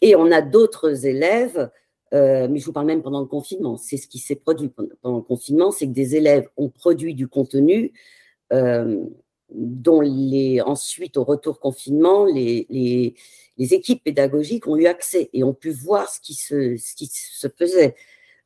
[0.01, 1.69] Et on a d'autres élèves,
[2.13, 5.17] euh, mais je vous parle même pendant le confinement, c'est ce qui s'est produit pendant
[5.17, 7.91] le confinement, c'est que des élèves ont produit du contenu
[8.53, 9.03] euh,
[9.49, 13.15] dont les, ensuite, au retour confinement, les, les,
[13.57, 17.07] les, équipes pédagogiques ont eu accès et ont pu voir ce qui se, ce qui
[17.07, 17.95] se faisait.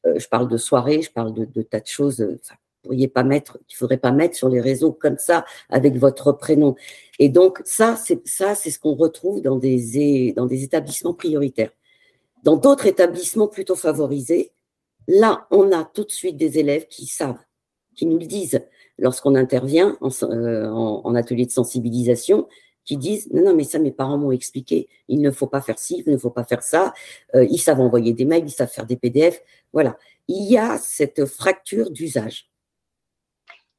[0.06, 2.22] Euh, je parle de soirées, je parle de, de tas de choses.
[2.22, 6.32] Enfin, pourriez pas mettre, il faudrait pas mettre sur les réseaux comme ça avec votre
[6.32, 6.76] prénom.
[7.20, 11.72] Et donc ça, c'est ça, c'est ce qu'on retrouve dans des dans des établissements prioritaires.
[12.44, 14.54] Dans d'autres établissements plutôt favorisés,
[15.08, 17.40] là, on a tout de suite des élèves qui savent,
[17.96, 18.62] qui nous le disent
[18.98, 22.48] lorsqu'on intervient en, euh, atelier de sensibilisation,
[22.86, 24.88] qui disent non, non, mais ça, mes parents m'ont expliqué.
[25.08, 26.94] Il ne faut pas faire ci, il ne faut pas faire ça.
[27.36, 29.42] Euh, ils savent envoyer des mails, ils savent faire des PDF.
[29.74, 29.98] Voilà.
[30.28, 32.50] Il y a cette fracture d'usage.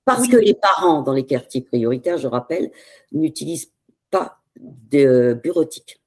[0.04, 2.70] Parce que les parents dans les quartiers prioritaires, je rappelle,
[3.12, 3.72] n'utilisent
[4.10, 6.00] pas de bureautique.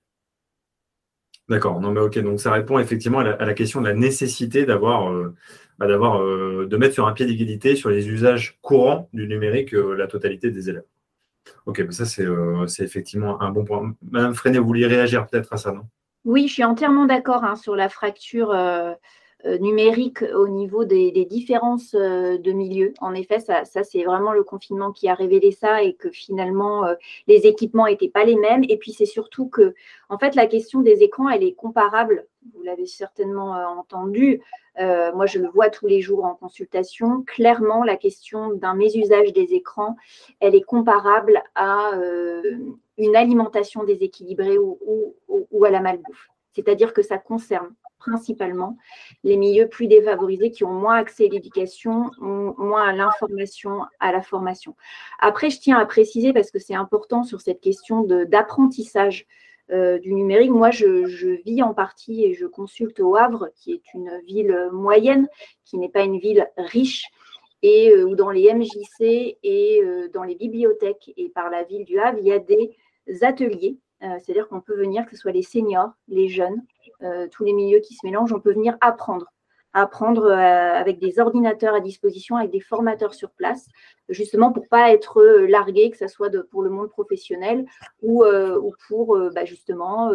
[1.50, 5.12] D'accord, non mais ok, donc ça répond effectivement à la, question de la nécessité d'avoir,
[5.12, 5.36] euh,
[5.92, 10.08] euh, de mettre sur un pied d'égalité sur les usages courants du numérique euh, la
[10.08, 10.86] totalité des élèves.
[11.66, 13.94] Ok, ça c'est, effectivement un bon point.
[14.10, 15.84] Madame Freinet, vous vouliez réagir peut-être à ça, non?
[16.26, 18.94] Oui, je suis entièrement d'accord hein, sur la fracture euh,
[19.46, 22.94] numérique au niveau des, différences euh, de milieu.
[23.02, 26.96] En effet, ça, c'est vraiment le confinement qui a révélé ça et que finalement, euh,
[27.28, 28.64] les équipements n'étaient pas les mêmes.
[28.70, 29.74] Et puis, c'est surtout que,
[30.10, 32.26] en fait, la question des écrans, elle est comparable.
[32.54, 34.42] Vous l'avez certainement entendu.
[34.78, 37.24] moi, je le vois tous les jours en consultation.
[37.24, 39.96] Clairement, la question d'un mésusage des écrans,
[40.40, 41.92] elle est comparable à
[42.98, 46.30] une alimentation déséquilibrée ou à la malbouffe.
[46.54, 47.74] C'est-à-dire que ça concerne
[48.06, 48.78] principalement
[49.24, 54.22] les milieux plus défavorisés qui ont moins accès à l'éducation, moins à l'information, à la
[54.22, 54.76] formation.
[55.20, 59.26] Après, je tiens à préciser, parce que c'est important sur cette question d'apprentissage
[59.72, 63.94] euh, du numérique, moi, je, vis en partie et je consulte au Havre, qui est
[63.94, 65.28] une ville moyenne,
[65.64, 67.06] qui n'est pas une ville riche,
[67.62, 71.86] et euh, où dans les MJC et euh, dans les bibliothèques et par la ville
[71.86, 72.76] du Havre, il y a des
[73.22, 73.78] ateliers
[74.20, 76.62] c'est-à-dire qu'on peut venir, que ce soit les seniors, les jeunes,
[77.32, 79.26] tous les milieux qui se mélangent, on peut venir apprendre
[79.76, 83.68] apprendre euh, avec des ordinateurs à disposition, avec des formateurs sur place,
[84.08, 87.66] justement pour pas être largué, que ce soit pour le monde professionnel
[88.02, 88.24] ou,
[88.88, 90.12] pour bah, justement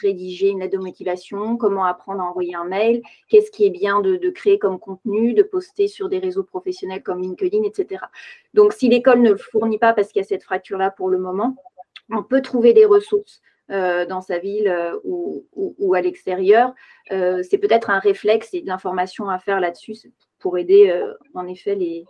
[0.00, 4.00] rédiger une lettre de motivation, comment apprendre à envoyer un mail, qu'est-ce qui est bien
[4.00, 8.04] de, créer comme contenu, de poster sur des réseaux professionnels comme LinkedIn, etc.
[8.54, 11.18] Donc si l'école ne le fournit pas parce qu'il y a cette fracture-là pour le
[11.18, 11.56] moment,
[12.10, 16.74] on peut trouver des ressources euh, dans sa ville euh, ou, à l'extérieur.
[17.10, 19.94] Euh, c'est peut-être un réflexe et de l'information à faire là-dessus
[20.38, 20.92] pour aider
[21.34, 22.04] en effet les,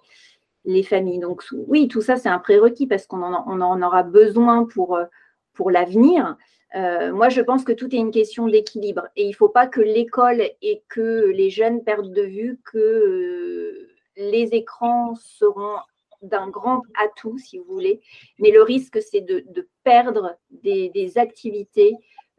[0.65, 1.21] les familles.
[1.21, 6.37] Donc oui, tout ça, c'est un prérequis parce qu'on en, aura besoin pour l'avenir.
[6.75, 9.81] moi, je pense que tout est une question d'équilibre et il ne faut pas que
[9.81, 15.77] l'école et que les jeunes perdent de vue que les écrans seront
[16.23, 18.01] d'un grand atout, si vous voulez,
[18.39, 21.95] mais le risque, c'est de, perdre des, activités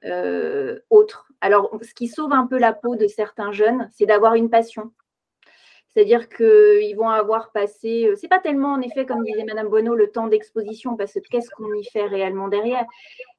[0.06, 1.28] euh, autres.
[1.42, 4.92] Alors, ce qui sauve un peu la peau de certains jeunes, c'est d'avoir une passion.
[5.94, 9.94] C'est-à-dire qu'ils vont avoir passé, euh, c'est pas tellement en effet, comme disait Madame Bonneau,
[9.94, 12.86] le temps d'exposition, parce que qu'est-ce qu'on y fait réellement derrière?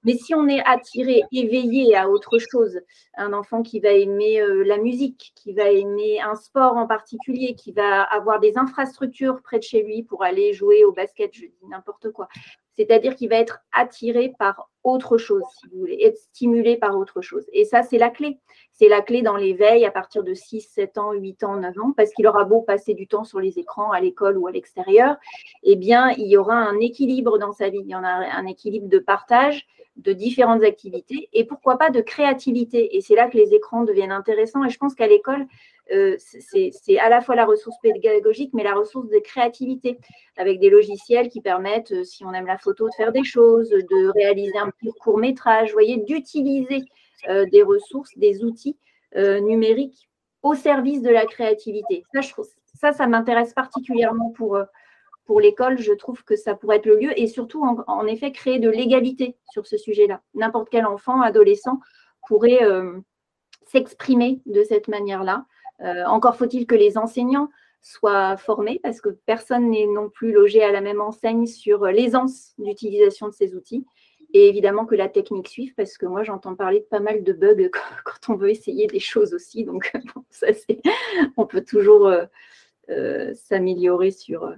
[0.04, 2.80] Mais si on est attiré, éveillé à autre chose,
[3.16, 7.54] un enfant qui va aimer euh, la musique, qui va aimer un sport en particulier,
[7.54, 11.46] qui va avoir des infrastructures près de chez lui pour aller jouer au basket, je
[11.46, 12.28] dis n'importe quoi.
[12.76, 17.22] C'est-à-dire qu'il va être attiré par autre chose, si vous voulez, être stimulé par autre
[17.22, 17.44] chose.
[17.52, 18.38] Et ça, c'est la clé.
[18.72, 21.92] C'est la clé dans l'éveil à partir de 6, 7 ans, 8 ans, 9 ans,
[21.96, 25.16] parce qu'il aura beau passer du temps sur les écrans à l'école ou à l'extérieur,
[25.62, 27.80] eh bien, il y aura un équilibre dans sa vie.
[27.80, 29.66] Il y en a un équilibre de partage
[29.96, 32.96] de différentes activités et pourquoi pas de créativité.
[32.96, 34.64] Et c'est là que les écrans deviennent intéressants.
[34.64, 35.46] Et je pense qu'à l'école,
[35.92, 39.98] euh, c'est à la fois la ressource pédagogique, mais la ressource de créativité,
[40.36, 43.68] avec des logiciels qui permettent, euh, si on aime la photo, de faire des choses,
[43.70, 46.84] de réaliser un petit court métrage, voyez, d'utiliser
[47.28, 48.76] euh, des ressources, des outils
[49.16, 50.08] numériques
[50.42, 52.02] au service de la créativité.
[52.74, 54.58] Ça, ça, m'intéresse particulièrement pour,
[55.24, 55.78] pour l'école.
[55.78, 59.36] Je trouve que ça pourrait être le lieu et surtout, en, effet, créer de l'égalité
[59.52, 60.20] sur ce sujet-là.
[60.34, 61.78] N'importe quel enfant, adolescent
[62.26, 62.58] pourrait
[63.66, 65.46] s'exprimer de cette manière-là.
[65.80, 67.48] Euh, encore faut-il que les enseignants
[67.82, 72.54] soient formés parce que personne n'est non plus logé à la même enseigne sur l'aisance
[72.58, 73.84] d'utilisation de ces outils.
[74.36, 77.32] Et évidemment que la technique suive, parce que moi j'entends parler de pas mal de
[77.32, 77.70] bugs
[78.04, 79.64] quand on veut essayer des choses aussi.
[79.64, 79.92] Donc
[80.30, 80.48] ça
[81.36, 82.24] on peut toujours euh,
[82.90, 84.52] euh, s'améliorer sur,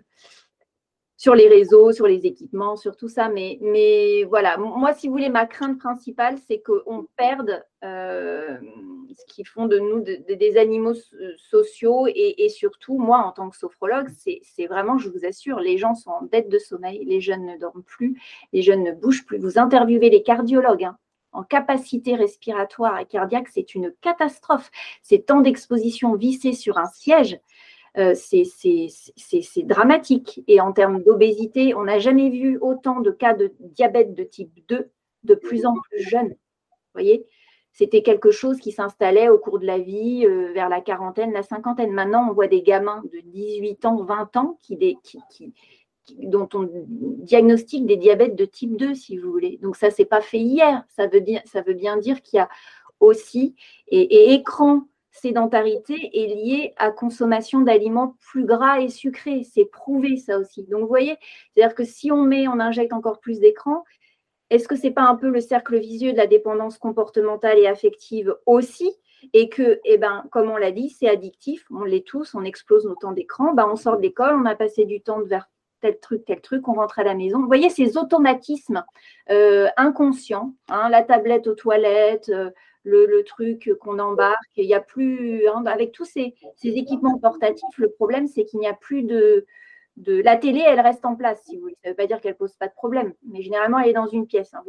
[1.19, 3.29] sur les réseaux, sur les équipements, sur tout ça.
[3.29, 8.59] Mais, mais voilà, moi, si vous voulez, ma crainte principale, c'est qu'on perde euh,
[9.17, 10.95] ce qui font de nous des animaux
[11.39, 12.07] sociaux.
[12.09, 16.11] Et, surtout, moi, en tant que sophrologue, c'est vraiment, je vous assure, les gens sont
[16.11, 18.21] en dette de sommeil, les jeunes ne dorment plus,
[18.53, 19.39] les jeunes ne bougent plus.
[19.39, 20.85] Vous interviewez les cardiologues.
[20.85, 20.99] Hein,
[21.33, 24.71] en capacité respiratoire et cardiaque, c'est une catastrophe.
[25.03, 27.39] C'est tant d'exposition vissée sur un siège.
[27.99, 30.43] Euh, c'est dramatique.
[30.49, 34.51] Et en termes d'obésité, on n'a jamais vu autant de cas de diabète de type
[34.69, 34.91] 2
[35.25, 36.31] de plus en plus jeunes.
[36.31, 37.27] Vous voyez?
[37.77, 41.43] C'était quelque chose qui s'installait au cours de la vie, euh, vers la quarantaine, la
[41.43, 41.93] cinquantaine.
[41.93, 44.59] Maintenant, on voit des gamins de 18 ans, 20 ans
[46.19, 49.59] dont on diagnostique des diabètes de type 2, si vous voulez.
[49.61, 50.85] Donc ça, c'est pas fait hier.
[50.89, 51.21] Ça veut,
[51.75, 52.49] bien dire qu'il y a
[52.99, 53.55] aussi,
[53.89, 59.43] et, et écran sédentarité est liée à consommation d'aliments plus gras et sucrés.
[59.45, 60.65] C'est prouvé ça aussi.
[60.65, 61.17] Donc vous voyez,
[61.53, 63.85] c'est-à-dire que si on met, on injecte encore plus d'écran,
[64.51, 68.35] est-ce que c'est pas un peu le cercle vicieux de la dépendance comportementale et affective
[68.47, 68.95] aussi
[69.33, 72.85] et que, eh ben, comme on l'a dit, c'est addictif, on l'est tous, on explose
[72.85, 75.49] nos temps d'écran, ben, on sort de l'école, on a passé du temps vers
[75.81, 77.41] tel truc, tel truc, on rentre à la maison.
[77.41, 78.85] Vous voyez ces automatismes
[79.31, 82.51] euh, inconscients, hein, la tablette aux toilettes, euh,
[82.85, 84.39] le, truc qu'on embarque.
[84.57, 88.69] Il n'y a plus, hein, avec tous ces, équipements portatifs, le problème, c'est qu'il n'y
[88.69, 89.45] a plus de,
[89.97, 91.77] de, La télé, elle reste en place, si vous voulez.
[91.83, 93.95] Ça ne veut pas dire qu'elle ne pose pas de problème, mais généralement, elle est
[93.95, 94.53] dans une pièce.
[94.55, 94.63] Hein.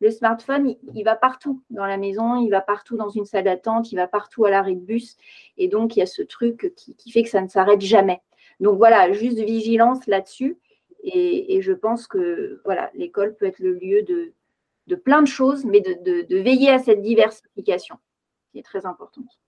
[0.00, 3.92] Le smartphone, il, va partout dans la maison, il va partout dans une salle d'attente,
[3.92, 5.16] il va partout à l'arrêt de bus.
[5.58, 8.20] Et donc, il y a ce truc qui, fait que ça ne s'arrête jamais.
[8.60, 10.58] Donc voilà, juste vigilance là-dessus.
[11.04, 14.32] Et, je pense que voilà, l'école peut être le lieu de,
[14.86, 17.96] de plein de choses, mais de, veiller à cette diversification
[18.50, 19.38] qui est très importante.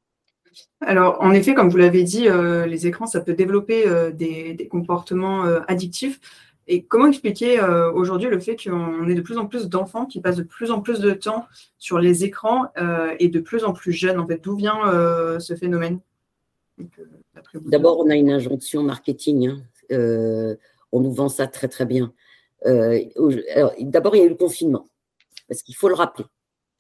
[0.81, 4.69] Alors, en effet, comme vous l'avez dit, euh, les écrans, ça peut développer euh, des,
[4.71, 6.21] comportements euh, addictifs.
[6.67, 7.61] Et comment expliquer
[7.95, 10.81] aujourd'hui le fait qu'on ait de plus en plus d'enfants qui passent de plus en
[10.81, 11.45] plus de temps
[11.77, 12.69] sur les écrans
[13.19, 14.81] et de plus en plus jeunes En fait, d'où vient
[15.39, 16.01] ce phénomène?
[17.67, 19.49] D'abord, on a une injonction marketing.
[19.51, 20.57] Hein.
[20.91, 22.15] on nous vend ça très très bien.
[22.65, 24.87] D'abord, il y a eu le confinement
[25.47, 26.25] parce qu'il faut le rappeler.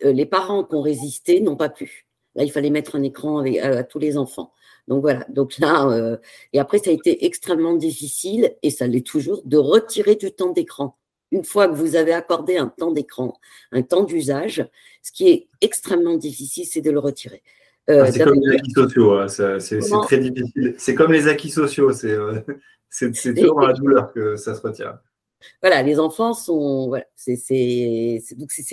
[0.00, 2.03] Les parents qui ont résisté n'ont pas pu.
[2.34, 4.52] Là, il fallait mettre un écran à, tous les enfants.
[4.88, 5.24] Donc voilà.
[5.28, 6.16] Donc là, euh,
[6.52, 10.52] et après, ça a été extrêmement difficile, et ça l'est toujours, de retirer du temps
[10.52, 10.96] d'écran.
[11.30, 13.34] Une fois que vous avez accordé un temps d'écran,
[13.72, 14.66] un temps d'usage,
[15.02, 17.42] ce qui est extrêmement difficile, c'est de le retirer.
[17.90, 19.28] Euh, ah, c'est comme les acquis sociaux, hein.
[19.28, 20.74] c'est très difficile.
[20.78, 22.16] C'est comme les acquis sociaux, c'est
[23.34, 24.98] toujours dans la douleur que ça se retire
[25.62, 27.38] voilà, les enfants sont, voilà, c'est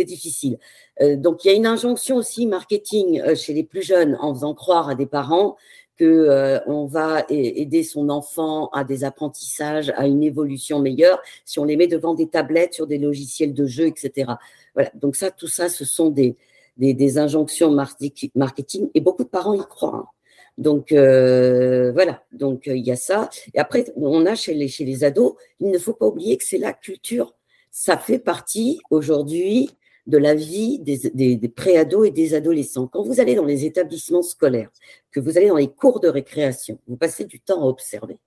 [0.06, 0.58] difficile.
[1.02, 4.34] Euh, donc il y a une injonction aussi marketing euh, chez les plus jeunes en
[4.34, 5.58] faisant croire à des parents
[5.98, 11.60] que euh, on va aider son enfant à des apprentissages, à une évolution meilleure si
[11.60, 14.32] on les met devant des tablettes sur des logiciels de jeu, etc.
[14.74, 14.90] Voilà.
[14.96, 19.96] Donc ça, tout ça, ce sont des injonctions marketing et beaucoup de parents y croient.
[19.96, 20.21] Hein.
[20.58, 23.30] Donc euh, voilà, donc euh, il y a ça.
[23.54, 26.74] Et après, on a chez les, ados, il ne faut pas oublier que c'est la
[26.74, 27.36] culture.
[27.72, 29.70] Ça fait partie aujourd'hui
[30.08, 32.88] de la vie des, des, des préados et des adolescents.
[32.88, 34.70] Quand vous allez dans les établissements scolaires,
[35.12, 38.18] que vous allez dans les cours de récréation, vous passez du temps à observer.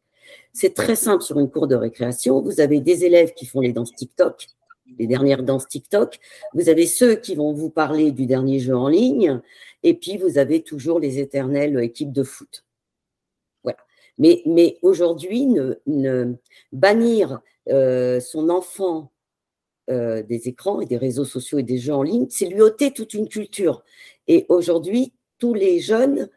[0.53, 2.41] C'est très simple sur une cour de récréation.
[2.41, 4.47] Vous avez des élèves qui font les danses TikTok,
[4.99, 6.19] les dernières danses TikTok.
[6.53, 9.41] Vous avez ceux qui vont vous parler du dernier jeu en ligne.
[9.83, 12.65] Et puis, vous avez toujours les éternelles équipes de foot.
[13.63, 13.79] Voilà.
[14.19, 15.49] Mais, aujourd'hui,
[16.73, 19.11] bannir euh, son enfant
[19.89, 23.13] des écrans et des réseaux sociaux et des jeux en ligne, c'est lui ôter toute
[23.13, 23.85] une culture.
[24.29, 26.31] Et aujourd'hui, tous les jeunes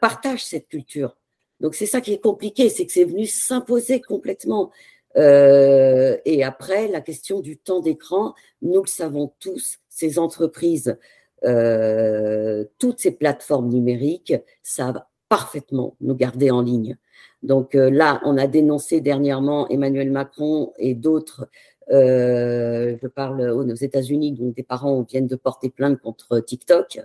[0.00, 1.16] partagent cette culture.
[1.60, 4.70] Donc c'est ça qui est compliqué, c'est que c'est venu s'imposer complètement.
[5.16, 10.98] Et après, la question du temps d'écran, nous le savons tous, ces entreprises,
[11.42, 16.96] toutes ces plateformes numériques savent parfaitement nous garder en ligne.
[17.42, 21.48] Donc euh, là, on a dénoncé dernièrement Emmanuel Macron et d'autres.
[21.90, 27.00] Euh, je parle aux États-Unis, donc des parents viennent de porter plainte contre TikTok.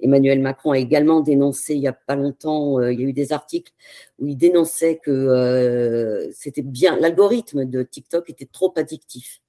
[0.00, 3.12] Emmanuel Macron a également dénoncé, il n'y a pas longtemps, euh, il y a eu
[3.12, 3.72] des articles
[4.18, 9.40] où il dénonçait que c'était bien, l'algorithme de TikTok était trop addictif.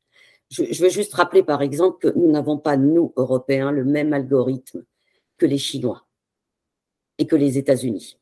[0.51, 4.83] Je veux juste rappeler, par exemple, que nous n'avons pas, nous, Européens, le même algorithme
[5.37, 6.05] que les Chinois
[7.17, 8.17] et que les États-Unis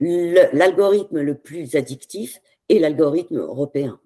[0.00, 4.00] l'algorithme le, plus addictif est l'algorithme européen.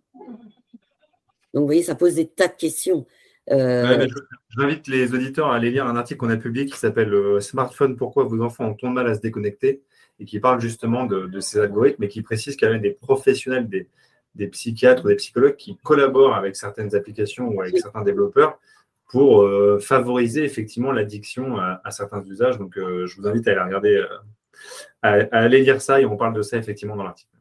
[1.55, 3.07] Donc, vous voyez, ça pose des tas de questions.
[3.51, 4.07] Euh...
[4.57, 7.97] J'invite les auditeurs à aller lire un article qu'on a publié qui s'appelle euh, Smartphone,
[7.97, 9.83] pourquoi vos enfants ont tant de mal à se déconnecter?
[10.21, 13.69] et qui parle justement de, ces algorithmes et qui précise qu'il y a des professionnels,
[13.69, 13.89] des,
[14.35, 18.59] des, psychiatres ou des psychologues qui collaborent avec certaines applications ou avec certains développeurs
[19.09, 22.59] pour euh, favoriser effectivement l'addiction à, certains usages.
[22.59, 24.05] Donc, euh, je vous invite à aller regarder
[25.03, 27.33] à, aller lire ça et on parle de ça effectivement dans l'article.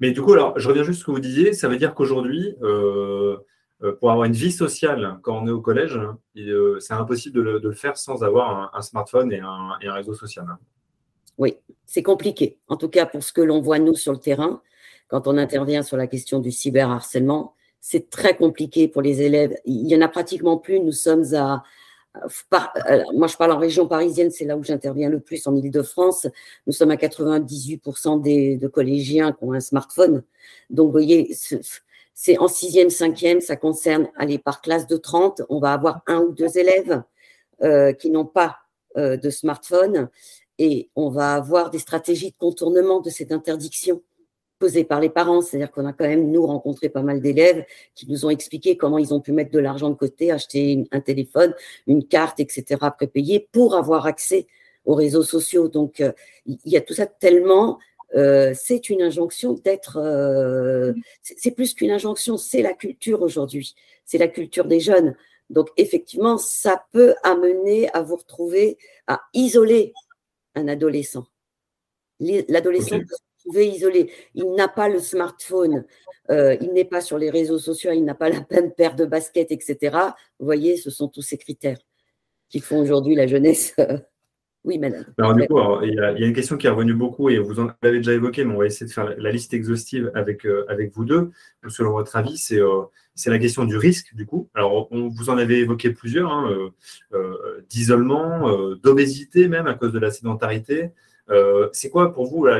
[0.00, 1.52] Mais du coup, alors, je reviens juste à ce que vous disiez.
[1.52, 3.36] Ça veut dire qu'aujourd'hui, euh,
[3.82, 5.98] euh, pour avoir une vie sociale quand on est au collège,
[6.36, 10.46] euh, c'est impossible de le, faire sans avoir un, smartphone et un, réseau social.
[11.38, 12.58] Oui, c'est compliqué.
[12.68, 14.62] En tout cas, pour ce que l'on voit nous sur le terrain,
[15.08, 19.54] quand on intervient sur la question du cyberharcèlement, c'est très compliqué pour les élèves.
[19.66, 20.80] Il n'y en a pratiquement plus.
[20.80, 21.62] Nous sommes à,
[22.16, 26.26] euh, moi, je parle en région parisienne, c'est là où j'interviens le plus, en Ile-de-France.
[26.66, 30.22] Nous sommes à 98% des, de collégiens qui ont un smartphone.
[30.70, 31.34] Donc, vous voyez,
[32.14, 36.20] c'est en sixième, cinquième, ça concerne, allez, par classe de 30, on va avoir un
[36.20, 37.02] ou deux élèves
[37.62, 38.58] euh, qui n'ont pas
[38.96, 40.08] euh, de smartphone
[40.58, 44.02] et on va avoir des stratégies de contournement de cette interdiction
[44.58, 45.40] posée par les parents.
[45.40, 48.98] C'est-à-dire qu'on a quand même, nous, rencontré pas mal d'élèves qui nous ont expliqué comment
[48.98, 51.54] ils ont pu mettre de l'argent de côté, acheter un téléphone,
[51.86, 54.46] une carte, etc., prépayée pour avoir accès
[54.84, 55.68] aux réseaux sociaux.
[55.68, 56.12] Donc, euh,
[56.46, 57.78] il y a tout ça tellement.
[58.14, 59.98] Euh, c'est une injonction d'être.
[59.98, 60.92] Euh,
[61.22, 63.74] c'est plus qu'une injonction, c'est la culture aujourd'hui.
[64.04, 65.16] C'est la culture des jeunes.
[65.50, 69.92] Donc, effectivement, ça peut amener à vous retrouver, à isoler
[70.54, 71.26] un adolescent.
[72.20, 73.00] L'adolescent
[73.52, 74.10] isolé.
[74.34, 75.84] Il n'a pas le smartphone,
[76.30, 79.04] euh, il n'est pas sur les réseaux sociaux, il n'a pas la même paire de
[79.04, 79.96] baskets, etc.
[80.38, 81.78] Vous voyez, ce sont tous ces critères
[82.48, 83.74] qui font aujourd'hui la jeunesse.
[84.64, 85.04] oui, madame.
[85.18, 87.70] Alors, du coup, il, y a, une question qui est revenue beaucoup et vous en
[87.82, 90.92] avez déjà évoqué, mais on va essayer de faire la liste exhaustive avec, euh, avec
[90.94, 91.30] vous deux.
[91.68, 92.82] Selon votre avis, c'est euh,
[93.16, 94.48] c'est la question du risque, du coup.
[94.54, 96.72] Alors, on, vous en avez évoqué plusieurs, hein,
[97.70, 100.90] d'isolement, d'obésité même à cause de la sédentarité,
[101.72, 102.58] c'est quoi pour vous la,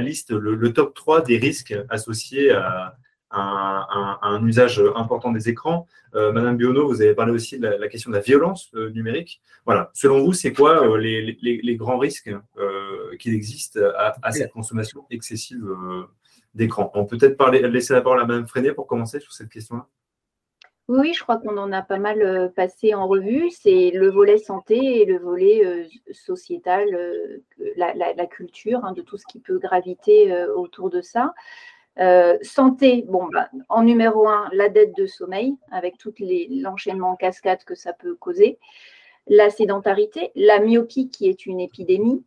[0.00, 2.96] liste, le, top 3 des risques associés à,
[3.30, 5.86] un usage important des écrans?
[6.14, 9.40] Euh, Madame Biono, vous avez parlé aussi de la, question de la violence euh, numérique.
[9.66, 9.90] Voilà.
[9.92, 12.30] Selon vous, c'est quoi les, grands risques
[13.18, 15.66] qu'il existe à, cette consommation excessive
[16.54, 19.88] d'écran On peut peut-être laisser la parole à Madame Freinet pour commencer sur cette question-là.
[20.88, 23.48] Oui, je crois qu'on en a pas mal euh, passé en revue.
[23.50, 27.42] C'est le volet santé et le volet euh, sociétal, euh,
[27.76, 31.32] la, culture, hein, de tout ce qui peut graviter autour de ça.
[32.42, 37.64] santé, bon, bah, en numéro un, la dette de sommeil, avec tout l'enchaînement en cascade
[37.64, 38.58] que ça peut causer.
[39.26, 42.24] La sédentarité, la myopie qui est une épidémie,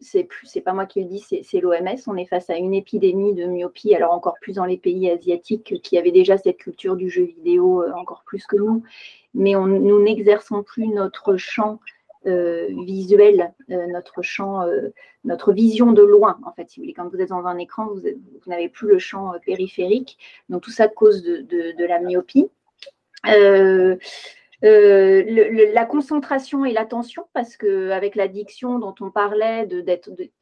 [0.00, 1.96] c'est c'est pas moi qui le dis, c'est l'OMS.
[2.06, 5.80] On est face à une épidémie de myopie, alors encore plus dans les pays asiatiques
[5.82, 8.82] qui avaient déjà cette culture du jeu vidéo euh, encore plus que nous.
[9.34, 11.80] Mais nous n'exerçons plus notre champ
[12.26, 14.66] euh, visuel, euh, notre champ,
[15.24, 16.38] notre vision de loin.
[16.44, 18.00] En fait, si vous voulez, quand vous êtes dans un écran, vous,
[18.46, 20.18] n'avez plus le champ périphérique.
[20.48, 22.48] Donc tout ça cause de, de la myopie.
[24.64, 29.84] Euh, la concentration et l'attention, parce qu'avec l'addiction dont on parlait, de,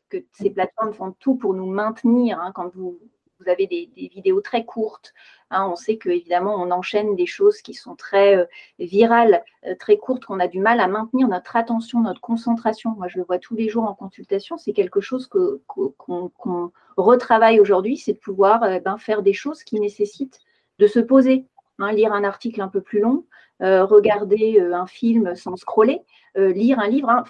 [0.08, 2.98] que ces plateformes font tout pour nous maintenir, hein, quand vous,
[3.46, 5.12] avez des, vidéos très courtes,
[5.50, 8.46] hein, on sait qu'évidemment, on enchaîne des choses qui sont très euh,
[8.78, 12.94] virales, euh, très courtes, qu'on a du mal à maintenir notre attention, notre concentration.
[12.96, 17.98] Moi, je le vois tous les jours en consultation, c'est quelque chose qu'on retravaille aujourd'hui,
[17.98, 20.40] c'est de pouvoir ben, faire des choses qui nécessitent
[20.78, 21.44] de se poser,
[21.78, 23.26] hein, lire un article un peu plus long,
[23.60, 26.02] regarder euh, un film sans scroller,
[26.36, 27.24] euh, lire un livre, hein,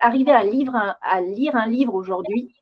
[0.00, 2.54] arriver à, lire un livre aujourd'hui,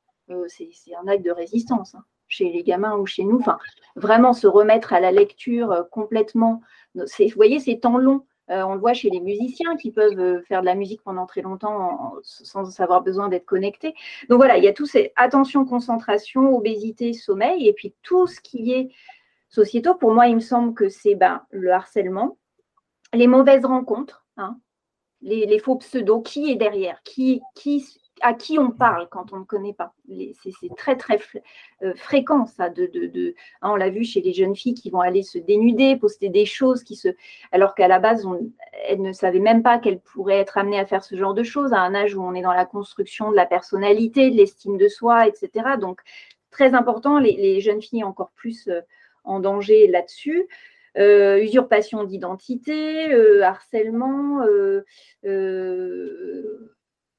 [0.49, 1.95] c'est un acte de résistance.
[1.95, 2.05] Hein.
[2.29, 3.39] chez les gamins ou chez nous.
[3.41, 3.59] Enfin,
[3.97, 6.61] vraiment se remettre à la lecture complètement.
[6.95, 10.43] Vous voyez, ces temps longs euh, on le voit chez les musiciens qui peuvent euh,
[10.43, 13.95] faire de la musique pendant très longtemps sans avoir besoin d'être connectés.
[14.29, 18.41] Donc voilà, il y a tout ces attention, concentration, obésité, sommeil, et puis tout ce
[18.41, 18.89] qui est
[19.49, 19.95] sociétaux.
[19.95, 22.39] Pour moi, il me semble que c'est ben, le harcèlement,
[23.13, 24.59] les mauvaises rencontres, hein,
[25.23, 27.85] les, faux pseudos, qui est derrière, qui, qui,
[28.23, 29.93] à qui on parle quand on ne connaît pas.
[30.43, 31.19] C'est très, très
[31.83, 32.67] euh, fréquent, ça.
[32.67, 33.33] Hein,
[33.63, 36.83] on l'a vu chez les jeunes filles qui vont aller se dénuder, poster des choses,
[36.83, 37.09] qui se,
[37.53, 38.27] alors qu'à la base,
[38.89, 41.73] elles ne savaient même pas qu'elles pourraient être amenées à faire ce genre de choses,
[41.73, 44.89] à un âge où on est dans la construction de la personnalité, de l'estime de
[44.89, 45.77] soi, etc.
[45.79, 46.01] Donc,
[46.51, 48.81] très important, les, jeunes filles encore plus euh,
[49.25, 50.49] en danger là-dessus.
[50.99, 54.41] Euh, usurpation d'identité, harcèlement,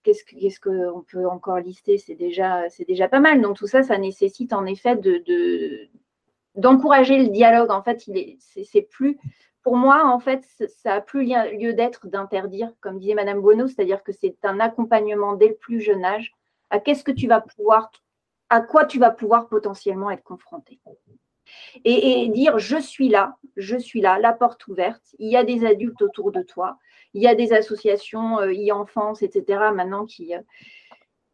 [0.03, 1.97] qu'est-ce qu'on peut encore lister?
[1.97, 2.67] C'est déjà,
[3.09, 3.41] pas mal.
[3.41, 5.87] Donc tout ça, ça nécessite en effet de,
[6.55, 7.71] d'encourager le dialogue.
[7.71, 8.03] En fait,
[8.39, 9.17] c'est, plus,
[9.63, 14.03] pour moi, en fait, ça n'a plus lieu d'être d'interdire, comme disait Madame Bueno, c'est-à-dire
[14.03, 16.33] que c'est un accompagnement dès le plus jeune âge
[16.69, 17.91] à qu'est-ce que tu vas pouvoir,
[18.49, 20.79] à quoi tu vas pouvoir potentiellement être confronté.
[21.85, 25.65] Et, dire je suis là, je suis là, la porte ouverte, il y a des
[25.65, 26.77] adultes autour de toi,
[27.13, 30.41] il y a des associations euh, e-enfance, etc., maintenant qui, euh,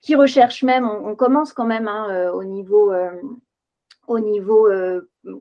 [0.01, 2.93] qui recherchent même, on, commence quand même hein, euh, au niveau,
[4.07, 4.67] au niveau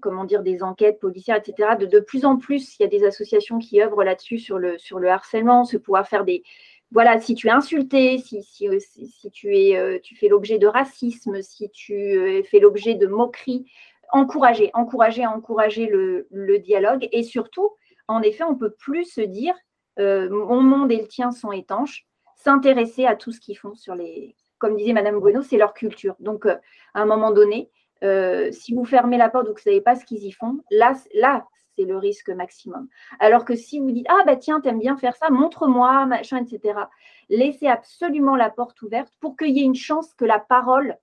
[0.01, 1.77] comment dire, des enquêtes policières, etc.
[1.79, 4.79] De, de, plus en plus, il y a des associations qui œuvrent là-dessus sur le,
[4.79, 6.43] sur le harcèlement, se pouvoir faire des,
[6.91, 11.43] voilà, si tu es insulté, si, si, si, tu, es, tu fais l'objet de racisme,
[11.43, 13.67] si tu fais l'objet de moqueries,
[14.13, 17.09] encourager, encourager, encourager le, dialogue.
[17.13, 17.71] Et surtout,
[18.09, 19.55] en effet, on ne peut plus se dire
[19.99, 23.95] euh, mon monde et le tien sont étanches, s'intéresser à tout ce qu'ils font sur
[23.95, 24.37] les.
[24.59, 26.17] Comme disait Madame Bueno, c'est leur culture.
[26.19, 26.57] Donc, euh,
[26.95, 27.71] à un moment donné,
[28.05, 30.33] euh, si vous fermez la porte ou que vous ne savez pas ce qu'ils y
[30.33, 31.47] font, là, là
[31.77, 32.89] c'est le risque maximum.
[33.21, 36.81] Alors que si vous dites Ah, bah tiens, t'aimes bien faire ça, montre-moi, machin, etc.,
[37.29, 40.97] laissez absolument la porte ouverte pour qu'il y ait une chance que la parole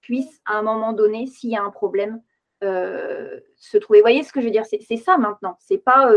[0.00, 2.22] puisse, à un moment donné, s'il y a un problème,
[2.62, 4.00] se trouver.
[4.00, 4.64] Vous voyez ce que je veux dire?
[4.66, 5.56] C'est ça maintenant.
[5.60, 6.10] C'est pas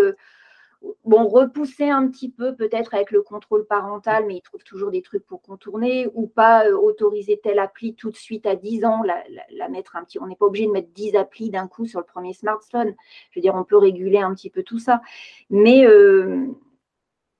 [1.06, 5.02] bon, repousser un petit peu peut-être avec le contrôle parental, mais ils trouvent toujours des
[5.02, 9.04] trucs pour contourner, ou pas euh, autoriser telle appli tout de suite à 10 ans,
[9.04, 10.20] la, mettre un petit.
[10.20, 12.96] On n'est pas obligé de mettre 10 applis d'un coup sur le premier smartphone.
[13.32, 15.02] Je veux dire, on peut réguler un petit peu tout ça.
[15.50, 16.48] Mais euh,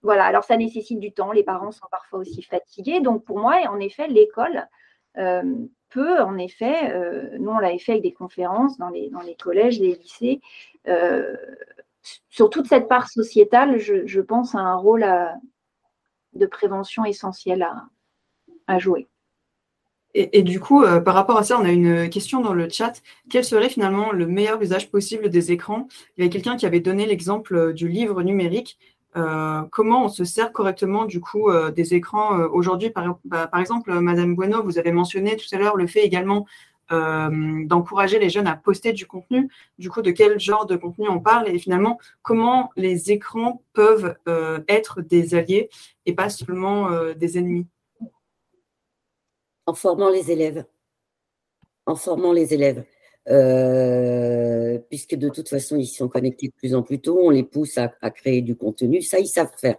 [0.02, 1.32] voilà, alors ça nécessite du temps.
[1.32, 3.02] Les parents sont parfois aussi fatigués.
[3.02, 4.68] Donc pour moi, en effet, l'école
[5.18, 5.44] euh,
[5.90, 6.94] peut, en effet,
[7.40, 10.42] nous on l'avait fait avec des conférences dans les, dans les collèges, les lycées
[12.30, 15.06] sur toute cette part sociétale, je, pense à un rôle
[16.34, 17.68] de prévention essentiel
[18.68, 19.08] à, jouer.
[20.16, 23.02] Et, du coup, euh, par rapport à ça, on a une question dans le chat.
[23.30, 25.88] Quel serait finalement le meilleur usage possible des écrans?
[26.18, 28.80] Il y a quelqu'un qui avait donné l'exemple euh, du livre numérique.
[29.16, 32.92] Euh, comment on se sert correctement du coup des écrans aujourd'hui?
[33.26, 36.46] Bah, par, exemple, Madame Bueno, vous avez mentionné tout à l'heure le fait également
[36.92, 39.48] euh, d'encourager les jeunes à poster du contenu.
[39.78, 41.48] Du coup, de quel genre de contenu on parle?
[41.48, 45.70] Et finalement, comment les écrans peuvent euh, être des alliés
[46.08, 47.68] et pas seulement euh, des ennemis?
[49.68, 50.66] En formant les élèves.
[51.86, 52.84] En formant les élèves.
[54.90, 57.78] Puisque de toute façon, ils sont connectés de plus en plus tôt, on les pousse
[57.78, 59.02] à, à créer du contenu.
[59.02, 59.78] Ça, ils savent faire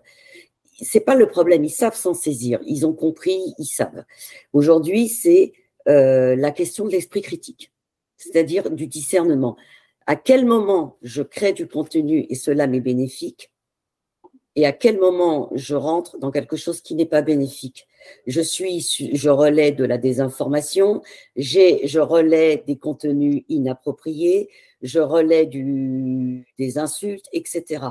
[0.82, 4.04] c'est pas le problème, ils savent s'en saisir, ils ont compris, ils savent.
[4.52, 5.52] Aujourd'hui, c'est
[5.88, 7.72] euh, la question de l'esprit critique,
[8.16, 9.56] c'est-à-dire du discernement.
[10.06, 13.52] À quel moment je crée du contenu et cela m'est bénéfique?
[14.56, 17.86] Et à quel moment je rentre dans quelque chose qui n'est pas bénéfique?
[18.26, 21.02] Je suis, je relais de la désinformation,
[21.36, 24.48] je relais des contenus inappropriés,
[24.82, 27.88] je relais des insultes, etc.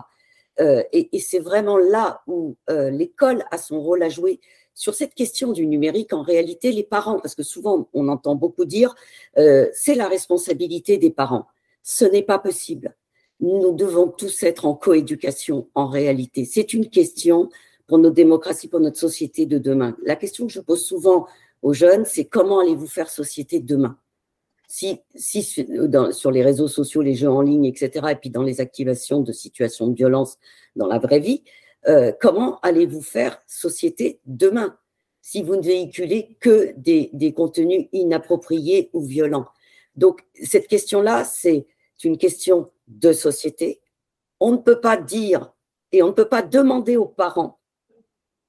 [0.59, 4.39] Euh, et, c'est vraiment là où euh, l'école a son rôle à jouer.
[4.73, 8.65] Sur cette question du numérique, en réalité, les parents, parce que souvent on entend beaucoup
[8.65, 8.95] dire,
[9.37, 11.47] euh, c'est la responsabilité des parents.
[11.83, 12.95] Ce n'est pas possible.
[13.39, 16.45] Nous devons tous être en coéducation en réalité.
[16.45, 17.49] C'est une question
[17.89, 19.97] pour nos démocraties, pour notre société de demain.
[20.03, 21.25] La question que je pose souvent
[21.63, 23.97] aux jeunes, c'est comment allez-vous faire société demain?
[24.67, 28.61] Si, si sur les réseaux sociaux, les jeux en ligne, etc., et puis dans les
[28.61, 30.37] activations de situations de violence
[30.75, 31.43] dans la vraie vie,
[31.87, 34.77] euh, comment allez-vous faire société demain?
[35.23, 39.47] Si vous ne véhiculez que des, des contenus inappropriés ou violents
[39.95, 41.65] Donc, cette question-là, c'est
[42.03, 43.81] une question de société.
[44.39, 45.51] On ne peut pas dire
[45.91, 47.58] et on ne peut pas demander aux parents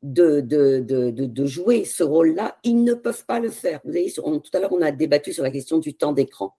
[0.03, 2.57] de, de, de, de jouer ce rôle-là.
[2.65, 3.81] Ils ne peuvent pas le faire.
[3.85, 6.55] Vous voyez, tout à l'heure, on a débattu sur la question du temps d'écran.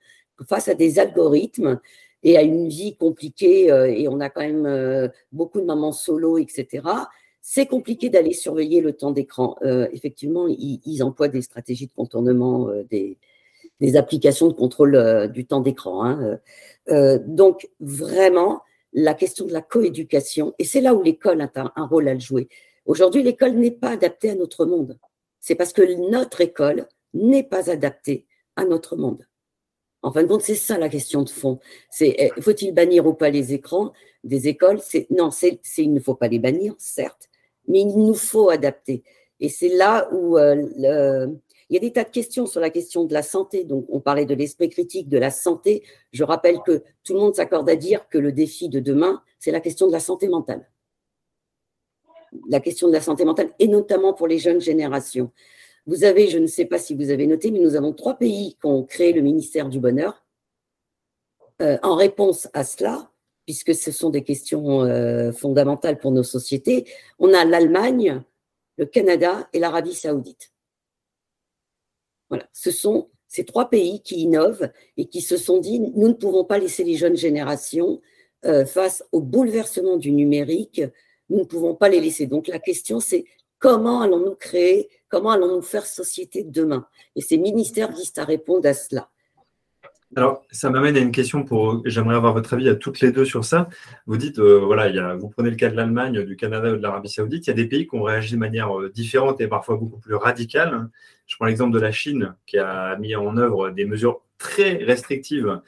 [0.47, 1.79] face à des algorithmes
[2.23, 6.87] et à une vie compliquée, et on a quand même beaucoup de mamans solo, etc.,
[7.43, 9.55] c'est compliqué d'aller surveiller le temps d'écran.
[9.91, 13.17] effectivement, ils, emploient des stratégies de contournement des,
[13.95, 16.05] applications de contrôle du temps d'écran.
[16.05, 16.39] Hein,
[17.25, 18.61] donc, vraiment,
[18.93, 22.47] la question de la coéducation, et c'est là où l'école a un, rôle à jouer.
[22.85, 24.97] Aujourd'hui, l'école n'est pas adaptée à notre monde.
[25.39, 28.25] C'est parce que notre école n'est pas adaptée
[28.55, 29.27] à notre monde.
[30.03, 31.59] En fin de compte, c'est ça la question de fond.
[31.91, 34.79] C'est eh, faut-il bannir ou pas les écrans des écoles?
[35.11, 35.29] Non,
[35.77, 37.29] il ne faut pas les bannir, certes,
[37.67, 39.03] mais il nous faut adapter.
[39.39, 41.27] Et c'est là où euh,
[41.69, 43.63] il y a des tas de questions sur la question de la santé.
[43.63, 45.83] Donc, on parlait de l'esprit critique, de la santé.
[46.11, 49.51] Je rappelle que tout le monde s'accorde à dire que le défi de demain, c'est
[49.51, 50.67] la question de la santé mentale.
[52.49, 55.31] La question de la santé mentale, et notamment pour les jeunes générations.
[55.85, 58.55] Vous avez, je ne sais pas si vous avez noté, mais nous avons trois pays
[58.59, 60.25] qui ont créé le ministère du Bonheur.
[61.61, 63.11] Euh, en réponse à cela,
[63.45, 66.85] puisque ce sont des questions euh, fondamentales pour nos sociétés,
[67.19, 68.23] on a l'Allemagne,
[68.77, 70.51] le Canada et l'Arabie saoudite.
[72.29, 76.13] Voilà, ce sont ces trois pays qui innovent et qui se sont dit, nous ne
[76.13, 78.01] pouvons pas laisser les jeunes générations
[78.45, 80.81] euh, face au bouleversement du numérique,
[81.31, 82.27] nous ne pouvons pas les laisser.
[82.27, 83.25] Donc la question, c'est
[83.57, 86.85] comment allons-nous créer, comment allons-nous faire société demain?
[87.15, 89.09] Et ces ministères visent à répondre à cela.
[90.17, 91.81] Alors, ça m'amène à une question pour.
[91.85, 93.69] J'aimerais avoir votre avis à toutes les deux sur ça.
[94.07, 97.07] Vous dites, euh, voilà, vous prenez le cas de l'Allemagne, du Canada ou de l'Arabie
[97.07, 97.47] Saoudite.
[97.47, 99.99] Il y a des pays qui ont réagi de manière euh, différente et parfois beaucoup
[99.99, 100.89] plus radicale.
[101.27, 105.61] Je prends l'exemple de la Chine, qui a mis en œuvre des mesures très restrictives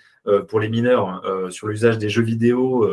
[0.48, 1.22] pour les mineurs
[1.52, 2.88] sur l'usage des jeux vidéo,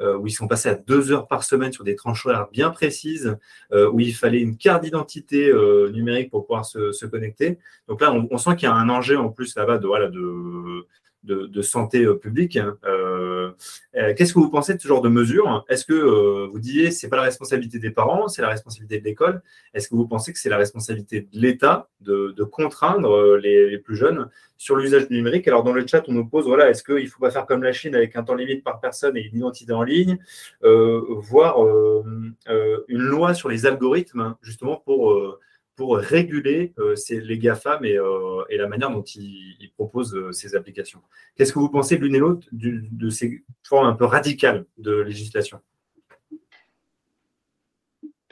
[0.00, 3.36] où ils sont passés à deux heures par semaine sur des tranches horaires bien précises,
[3.72, 5.52] où il fallait une carte d'identité
[5.92, 7.58] numérique pour pouvoir se, connecter.
[7.88, 10.08] Donc là, on, on sent qu'il y a un enjeu en plus là-bas de, voilà,
[10.08, 10.86] de
[11.24, 12.56] de, santé euh, publique.
[12.56, 12.76] Hein.
[12.84, 13.50] Euh,
[13.96, 15.64] euh, qu'est-ce que vous pensez de ce genre de mesures?
[15.68, 19.42] Est-ce que vous disiez c'est pas la responsabilité des parents, c'est la responsabilité de l'école?
[19.74, 24.28] Est-ce que vous pensez que c'est la responsabilité de l'État de, contraindre les, plus jeunes
[24.56, 25.46] sur l'usage du numérique?
[25.48, 27.62] Alors dans le chat, on nous pose voilà, est-ce qu'il ne faut pas faire comme
[27.62, 30.18] la Chine avec un temps limite par personne et une identité en ligne,
[30.62, 31.56] voire
[32.88, 35.38] une loi sur les algorithmes justement pour
[35.80, 40.54] pour réguler euh, les GAFAM et, euh, et, la manière dont ils, proposent euh, ces
[40.54, 41.00] applications.
[41.34, 45.60] Qu'est-ce que vous pensez l'une et l'autre de ces formes un peu radicales de législation?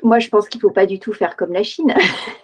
[0.03, 1.95] Moi, je pense qu'il ne faut pas du tout faire comme la Chine.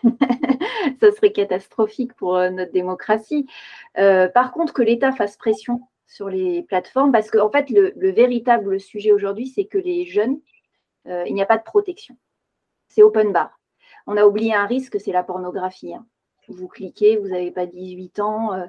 [1.02, 3.46] Ça serait catastrophique pour notre démocratie.
[3.94, 8.80] par contre, que l'État fasse pression sur les plateformes, parce qu'en en fait, le, véritable
[8.80, 10.40] sujet aujourd'hui, c'est que les jeunes,
[11.05, 12.16] il n'y a pas de protection.
[12.88, 13.61] C'est open bar
[14.07, 15.94] on a oublié un risque, c'est la pornographie.
[15.94, 16.07] Hein.
[16.48, 18.52] Vous cliquez, vous n'avez pas 18 ans.
[18.52, 18.66] Euh,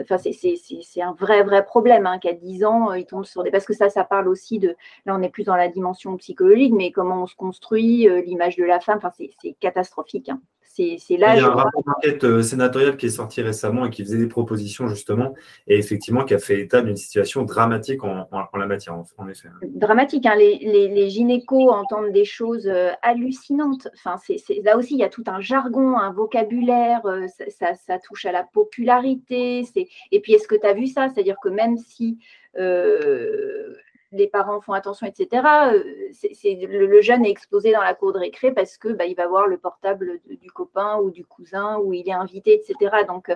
[0.00, 3.50] enfin, c'est un vrai, vrai problème hein, qu'à 10 ans, euh, il tombe sur des.
[3.50, 4.76] Parce que ça, ça parle aussi de.
[5.04, 8.56] Là, on n'est plus dans la dimension psychologique, mais comment on se construit, euh, l'image
[8.56, 8.98] de la femme.
[8.98, 10.30] Enfin, c'est catastrophique.
[10.30, 10.40] Hein.
[10.78, 11.34] C'est là.
[11.34, 14.18] Il y a un rapport d'enquête euh, sénatorial qui est sorti récemment et qui faisait
[14.18, 15.34] des propositions justement,
[15.66, 19.48] et effectivement qui a fait état d'une situation dramatique en, la matière, en, effet.
[19.62, 20.26] Dramatique.
[20.26, 20.36] Hein.
[20.36, 20.58] Les,
[20.88, 23.88] les, gynécos entendent des choses euh, hallucinantes.
[23.94, 24.16] Enfin,
[24.62, 27.04] là aussi, il y a tout un jargon, un vocabulaire.
[27.06, 29.64] Euh, ça, touche à la popularité.
[30.12, 31.08] Et puis, est-ce que tu as vu ça?
[31.08, 32.18] C'est-à-dire que même si
[34.12, 35.72] les parents font attention, etc.
[35.72, 35.82] Euh,
[36.42, 39.46] le, jeune est exposé dans la cour de récré parce que bah, il va voir
[39.46, 43.04] le portable du copain ou du cousin où il est invité, etc.
[43.06, 43.34] Donc, euh,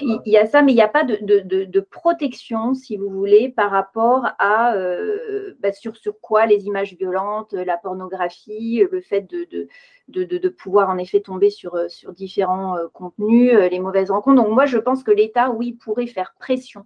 [0.00, 3.70] il, y a ça, mais il n'y a pas de, protection, si vous voulez, par
[3.70, 10.48] rapport à euh, bah, sur, sur quoi les images violentes, la pornographie, le fait de,
[10.48, 14.42] pouvoir en effet tomber sur différents contenus, les mauvaises rencontres.
[14.42, 16.84] Donc moi, je pense que l'État, oui, pourrait faire pression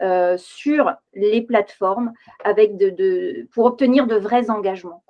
[0.00, 2.12] euh, sur les plateformes
[2.44, 5.02] avec de, pour obtenir de vrais engagements.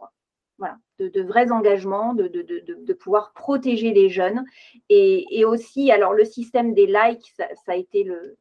[0.58, 4.44] Voilà, de, vrais engagements, de, de, pouvoir protéger les jeunes.
[4.88, 8.36] Et, aussi, alors le système des likes, ça, a été le,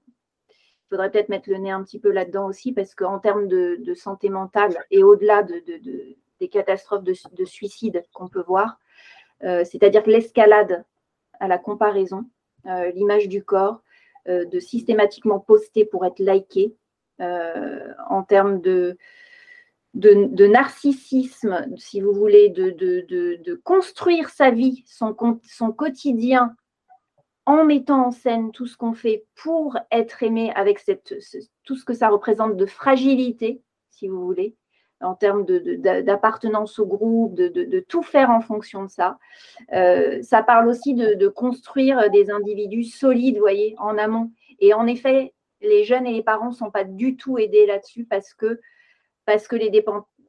[0.50, 3.93] il faudrait peut-être mettre le nez un petit peu là-dedans aussi, parce qu'en termes de,
[3.93, 5.62] santé mentale et au-delà de,
[6.39, 8.80] des catastrophes de, suicide qu'on peut voir,
[9.43, 10.86] euh, c'est-à-dire que l'escalade
[11.39, 12.26] à la comparaison,
[12.66, 13.82] euh, l'image du corps,
[14.28, 16.75] de systématiquement poster pour être liké
[17.19, 18.95] euh, en termes de,
[19.95, 25.15] de, narcissisme, si vous voulez, de, construire sa vie, son,
[25.73, 26.55] quotidien
[27.47, 30.80] en mettant en scène tout ce qu'on fait pour être aimé avec
[31.63, 34.55] tout ce que ça représente de fragilité, si vous voulez,
[35.02, 39.18] en termes d'appartenance au groupe, de, tout faire en fonction de ça.
[39.74, 44.32] Euh, ça parle aussi de, construire des individus solides, voyez, en amont.
[44.60, 48.06] Et en effet, les jeunes et les parents ne sont pas du tout aidés là-dessus
[48.06, 48.60] parce que,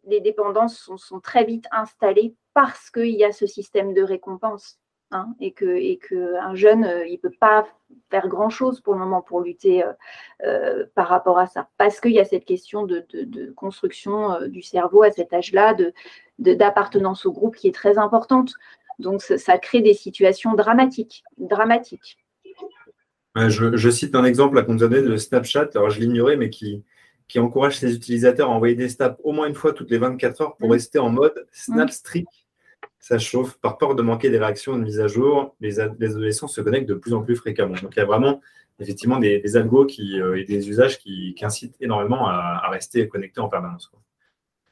[0.05, 4.79] les dépendances sont, sont, très vite installées parce qu'il y a ce système de récompense.
[5.11, 7.67] Hein, et que et que un jeune euh, il peut pas
[8.11, 9.93] faire grand chose pour le moment pour lutter euh,
[10.45, 11.71] euh, par rapport à ça.
[11.79, 15.95] Parce qu'il y a cette question de, de, construction du cerveau à cet âge-là de
[16.39, 18.53] d'appartenance au groupe qui est très importante.
[18.99, 22.19] Donc ça, crée des situations dramatiques dramatiques.
[23.35, 26.51] Je, je, cite un exemple qu'on nous a donné de Snapchat alors je l'ignorais mais
[26.51, 26.85] qui
[27.29, 30.41] qui encourage ses utilisateurs à envoyer des snaps au moins une fois toutes les 24
[30.43, 30.73] heures pour mmh.
[30.73, 32.27] rester en mode snap streak
[32.99, 33.59] ça chauffe.
[33.59, 36.95] Par peur de manquer des réactions de mise à jour, les, adolescents se connectent de
[36.95, 37.75] plus en plus fréquemment.
[37.83, 38.41] Donc il y a vraiment
[38.81, 43.49] effectivement des, algos qui, euh, et des usages qui, incitent énormément à, rester connectés en
[43.49, 43.91] permanence.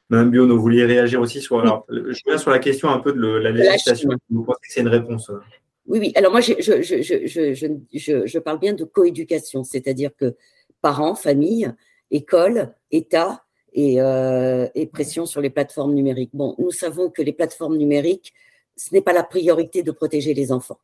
[0.09, 1.59] Madame Biono, vous vouliez réagir aussi sur.
[1.59, 4.09] Alors, je viens sur la question un peu de la législation.
[4.29, 5.39] Vous pensez que c'est une réponse euh
[5.85, 6.13] Oui, oui.
[6.15, 10.35] Alors moi, je, je, je, je parle bien de coéducation, c'est-à-dire que
[10.81, 11.73] parents, famille,
[12.09, 13.43] école, État
[13.77, 16.31] euh, et, pression sur les plateformes numériques.
[16.33, 18.33] Bon, nous savons que les plateformes numériques,
[18.75, 20.79] ce n'est pas la priorité de protéger les enfants.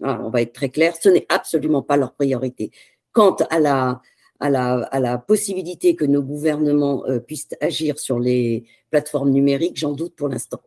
[0.00, 2.70] on va être très clair, ce n'est absolument pas leur priorité.
[3.12, 9.92] Quant à la possibilité que nos gouvernements euh, puissent agir sur les plateformes numériques, j'en
[9.92, 10.60] doute pour l'instant.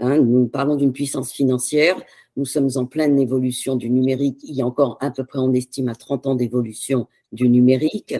[0.00, 1.96] Hein, nous parlons d'une puissance financière,
[2.36, 5.54] nous sommes en pleine évolution du numérique, il y a encore à peu près, on
[5.54, 8.14] estime, à 30 ans d'évolution du numérique.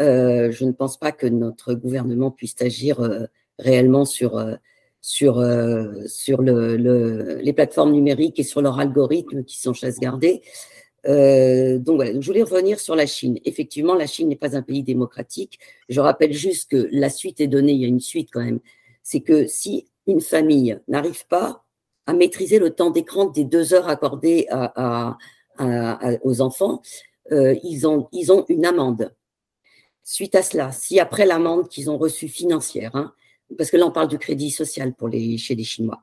[0.00, 3.26] Euh, je ne pense pas que notre gouvernement puisse agir euh,
[3.58, 4.54] réellement sur, euh,
[5.00, 5.44] sur,
[6.06, 10.42] sur le, les plateformes numériques et sur leurs algorithmes qui sont chasse gardée.
[11.04, 13.38] donc voilà, je voulais revenir sur la Chine.
[13.44, 15.58] Effectivement, la Chine n'est pas un pays démocratique.
[15.88, 18.60] Je rappelle juste que la suite est donnée, il y a une suite quand même.
[19.02, 21.64] C'est que si une famille n'arrive pas
[22.06, 24.46] à maîtriser le temps d'écran des deux heures accordées
[26.22, 26.80] aux enfants,
[27.30, 29.12] ils, ont, ils ont une amende.
[30.04, 33.12] Suite à cela, si après l'amende qu'ils ont reçue financière, hein,
[33.56, 36.02] parce que là on parle du crédit social pour les, chez les Chinois,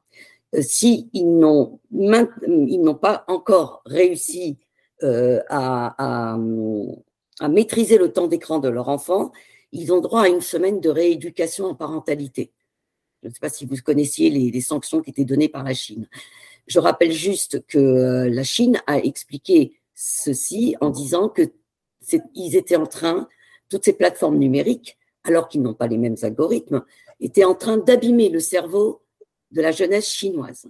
[0.56, 1.80] euh, si ils n'ont
[2.96, 4.58] pas encore réussi
[5.04, 5.96] euh, à,
[7.42, 9.32] à, maîtriser le temps d'écran de leur enfant,
[9.72, 12.52] ils ont droit à une semaine de rééducation en parentalité.
[13.22, 15.74] Je ne sais pas si vous connaissiez les, les, sanctions qui étaient données par la
[15.74, 16.08] Chine.
[16.68, 21.44] Je rappelle juste que euh, la Chine a expliqué ceci en disant que
[22.34, 23.28] ils étaient en train
[23.70, 26.84] toutes ces plateformes numériques, alors qu'ils n'ont pas les mêmes algorithmes,
[27.20, 29.02] étaient en train d'abîmer le cerveau
[29.52, 30.68] de la jeunesse chinoise.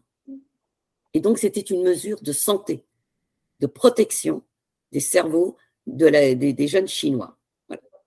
[1.14, 2.86] Et donc, c'était une mesure de santé,
[3.60, 4.44] de protection
[4.92, 7.38] des cerveaux de des, jeunes Chinois.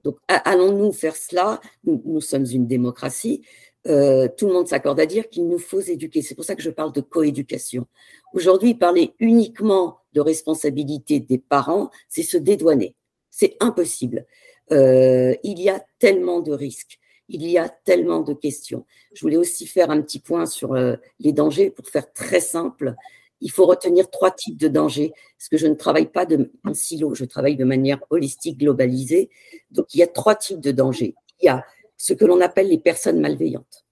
[0.04, 1.60] Donc, allons-nous faire cela?
[1.84, 3.44] Nous, sommes une démocratie.
[3.88, 6.22] Euh, tout le monde s'accorde à dire qu'il nous faut éduquer.
[6.22, 7.86] C'est pour ça que je parle de coéducation.
[8.32, 12.94] Aujourd'hui, parler uniquement de responsabilité des parents, c'est se dédouaner.
[13.30, 14.26] C'est impossible.
[14.70, 16.98] Euh, il y a tellement de risques,
[17.28, 18.86] il y a tellement de questions.
[19.14, 22.94] Je voulais aussi faire un petit point sur euh, les dangers pour faire très simple.
[23.40, 27.14] Il faut retenir trois types de dangers, parce que je ne travaille pas de, silo,
[27.14, 29.30] je travaille de manière holistique, globalisée.
[29.70, 31.16] Donc, il y a trois types de dangers.
[31.40, 31.64] Il y a
[31.96, 33.84] ce que l'on appelle les personnes malveillantes.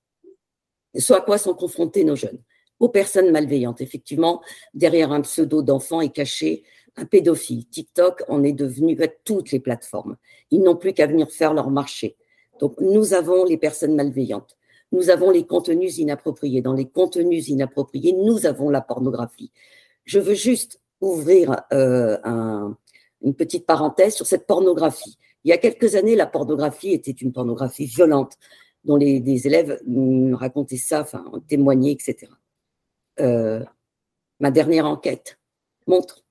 [0.97, 2.39] Ce à quoi sont confrontés nos jeunes
[2.79, 3.81] Aux personnes malveillantes.
[3.81, 4.41] Effectivement,
[4.73, 6.63] derrière un pseudo d'enfant est caché
[7.01, 7.67] un pédophile.
[7.67, 10.17] TikTok en est devenu toutes les plateformes.
[10.51, 12.17] Ils n'ont plus qu'à venir faire leur marché.
[12.59, 14.57] Donc, nous avons les personnes malveillantes.
[14.93, 16.63] Nous avons les contenus inappropriés.
[16.63, 19.53] Dans les contenus inappropriés, nous avons la pornographie.
[20.05, 22.19] Je veux juste ouvrir euh,
[23.23, 25.17] une petite parenthèse sur cette pornographie.
[25.45, 28.37] Il y a quelques années, la pornographie était une pornographie violente,
[28.85, 32.31] dont les, des élèves me racontaient ça, enfin, témoignaient, etc.
[33.21, 33.65] Euh,
[34.41, 35.39] ma dernière enquête
[35.87, 36.25] montre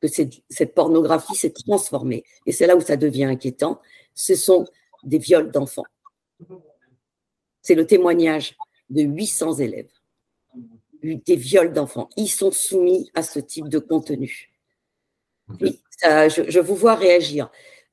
[0.00, 2.24] que cette, pornographie s'est transformée.
[2.46, 3.80] Et c'est là où ça devient inquiétant.
[4.14, 4.66] Ce sont
[5.04, 5.86] des viols d'enfants.
[7.62, 8.56] C'est le témoignage
[8.90, 9.90] de 800 élèves.
[11.02, 12.08] Des viols d'enfants.
[12.16, 14.50] Ils sont soumis à ce type de contenu.
[15.60, 17.50] je, vous vois réagir.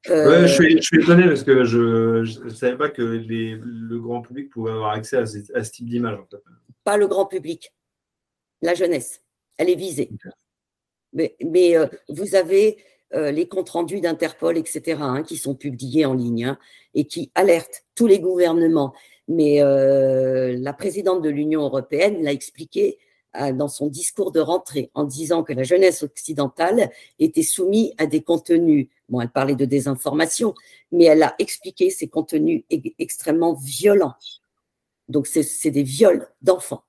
[0.10, 4.72] Euh, je, suis, étonné parce que je ne savais pas que le grand public pouvait
[4.72, 6.20] avoir accès à, ce, type d'image.
[6.84, 7.72] Pas le grand public,
[8.62, 9.22] la jeunesse.
[9.58, 10.10] Elle est visée.
[11.14, 12.78] Mais, euh, vous avez
[13.14, 16.60] euh, les comptes rendus d'Interpol, etc., hein, qui sont publiés en ligne hein,
[16.94, 18.94] et qui alertent tous les gouvernements.
[19.28, 22.98] Mais euh, la présidente de l'Union européenne l'a expliqué
[23.56, 28.22] dans son discours de rentrée en disant que la jeunesse occidentale était soumise à des
[28.22, 28.90] contenus.
[29.10, 30.54] Bon, elle parlait de désinformation,
[30.92, 32.64] mais elle a expliqué ces contenus
[33.00, 34.14] extrêmement violents.
[35.08, 36.84] Donc, c'est des viols d'enfants.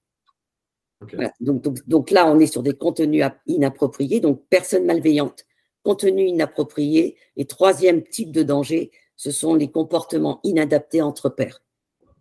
[1.40, 5.44] Donc, là, on est sur des contenus inappropriés, donc personne malveillante.
[5.82, 7.16] contenu inapproprié.
[7.36, 11.62] Et troisième type de danger, ce sont les comportements inadaptés entre pairs.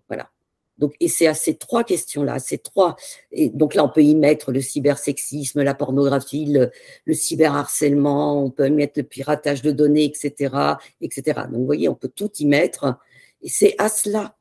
[0.10, 0.30] Voilà.
[0.78, 2.96] Donc, et c'est à ces trois questions-là, ces trois.
[3.32, 6.72] Et donc là, on peut y mettre le cybersexisme, la pornographie, le,
[7.06, 11.42] le cyberharcèlement, on peut y mettre le piratage de données, etc., etc.
[11.50, 12.98] Donc, vous voyez, on peut tout y mettre.
[13.42, 14.36] Et c'est à cela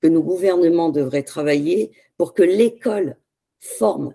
[0.00, 3.16] que nos gouvernements devraient travailler pour que l'école
[3.60, 4.14] forme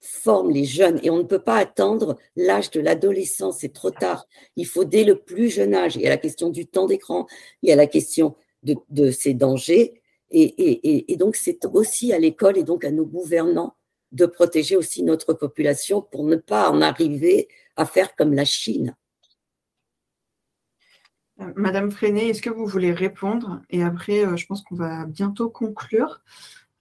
[0.00, 4.26] forme les jeunes et on ne peut pas attendre l'âge de l'adolescence, c'est trop tard.
[4.54, 5.96] Il faut dès le plus jeune âge.
[5.96, 7.26] Il y a la question du temps d'écran,
[7.62, 10.00] il y a la question de, ces dangers
[10.30, 13.76] et, et, et donc c'est aussi à l'école et donc à nos gouvernants
[14.12, 18.96] de protéger aussi notre population pour ne pas en arriver à faire comme la Chine.
[21.54, 23.60] Madame Freinet, est-ce que vous voulez répondre?
[23.68, 26.22] Et après, euh, je pense qu'on va bientôt conclure.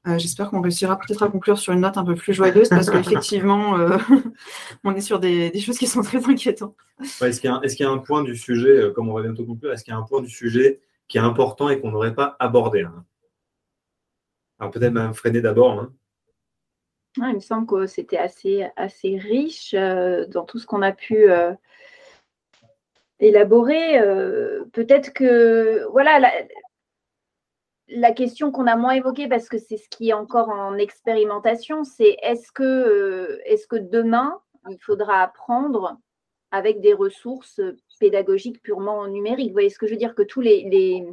[0.08, 2.90] Euh, j'espère qu'on réussira peut-être à conclure sur une note un peu plus joyeuse parce
[2.92, 3.98] qu'effectivement, euh,
[4.84, 6.76] on est sur des, choses qui sont très inquiétantes.
[7.00, 9.84] est-ce qu'il y, a un point du sujet, euh, comme on va bientôt conclure, est-ce
[9.84, 12.84] qu'il y a un point du sujet qui est important et qu'on n'aurait pas abordé
[12.84, 13.04] hein?
[14.60, 15.80] Alors peut-être même freiner d'abord.
[15.80, 15.92] Hein.
[17.18, 21.28] il me semble que c'était assez, assez riche dans tout ce qu'on a pu
[23.20, 24.00] élaborer.
[24.72, 26.32] peut-être que voilà, la
[28.16, 32.18] question qu'on a moins évoquée, parce que c'est ce qui est encore en expérimentation, c'est
[32.22, 35.98] est-ce que, euh, est que demain, il faudra apprendre
[36.52, 37.62] avec des ressources
[38.00, 39.50] pédagogiques purement numériques?
[39.50, 41.06] Vous voyez ce que je veux dire Que tous les,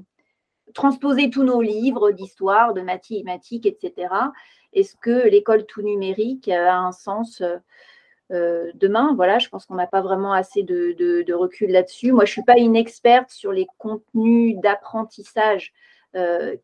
[0.75, 4.14] transposer tous nos livres d'histoire, de mathématiques, etc.
[4.73, 7.43] Est-ce que l'école tout numérique a un sens
[8.31, 9.12] euh, demain?
[9.14, 12.12] Voilà, je pense qu'on n'a pas vraiment assez de, de recul là-dessus.
[12.12, 15.91] Moi, je ne suis pas une experte sur les contenus d'apprentissage euh,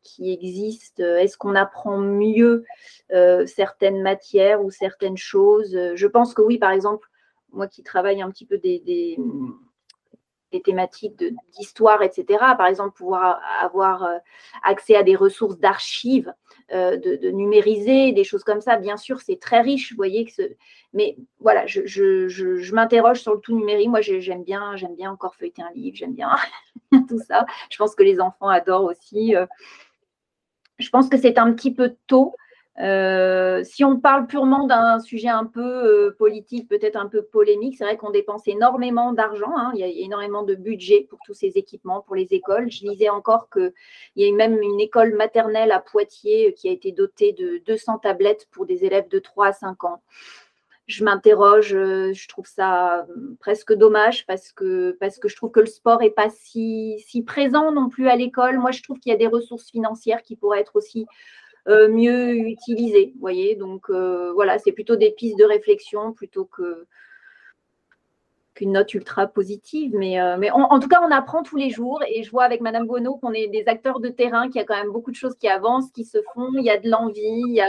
[0.02, 1.02] qui existent.
[1.02, 2.64] Est-ce qu'on apprend mieux
[3.12, 5.76] euh, certaines matières ou certaines choses?
[5.94, 7.08] Je pense que oui, par exemple,
[7.52, 9.18] moi qui travaille un petit peu des, des,
[10.64, 11.16] thématiques
[11.56, 12.26] d'histoire, etc.,
[12.56, 14.18] par exemple, pouvoir avoir euh,
[14.62, 16.32] accès à des ressources d'archives
[16.72, 18.76] euh, de, numériser, des choses comme ça.
[18.76, 20.26] Bien sûr, c'est très riche, vous voyez.
[20.92, 23.88] Mais voilà, je, m'interroge sur le tout numérique.
[23.88, 26.30] Moi, j'aime bien, j'aime bien encore feuilleter un livre, j'aime bien
[27.08, 27.46] tout ça.
[27.70, 29.34] Je pense que les enfants adorent aussi.
[29.34, 29.46] Euh.
[30.78, 32.36] Je pense que c'est un petit peu tôt
[32.80, 37.76] euh, si on parle purement d'un sujet un peu euh, politique, peut-être un peu polémique,
[37.76, 39.52] c'est vrai qu'on dépense énormément d'argent.
[39.56, 39.72] Hein.
[39.74, 42.70] il y a énormément de budget pour tous ces équipements, pour les écoles.
[42.70, 43.72] Je lisais encore qu'il
[44.14, 48.46] y a même une école maternelle à Poitiers qui a été dotée de 200 tablettes
[48.52, 50.00] pour des élèves de 3 à 5 ans.
[50.86, 53.06] Je m'interroge, euh, je trouve ça
[53.40, 57.22] presque dommage parce que, parce que je trouve que le sport n'est pas si, si
[57.22, 58.58] présent non plus à l'école.
[58.58, 61.06] Moi, je trouve qu'il y a des ressources financières qui pourraient être aussi
[61.68, 66.48] euh, mieux utilisé, Vous voyez, donc euh, voilà, c'est plutôt des pistes de réflexion plutôt
[68.54, 69.92] qu'une note ultra positive.
[69.94, 72.86] Mais, euh, en tout cas, on apprend tous les jours et je vois avec Madame
[72.86, 75.34] Bonneau qu'on est des acteurs de terrain, qu'il y a quand même beaucoup de choses
[75.36, 77.60] qui avancent, qui se font, il y a de l'envie,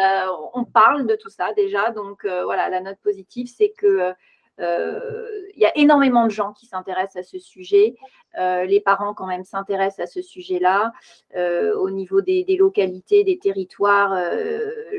[0.54, 1.92] on parle de tout ça déjà.
[1.92, 4.14] Donc voilà, la note positive, c'est que
[4.60, 7.96] il y a énormément de gens qui s'intéressent à ce sujet.
[8.38, 10.94] Euh, les parents, quand même, s'intéressent à ce sujet-là.
[11.36, 14.16] Euh, au niveau des, localités, des territoires,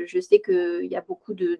[0.05, 1.57] je sais qu'il y a beaucoup de,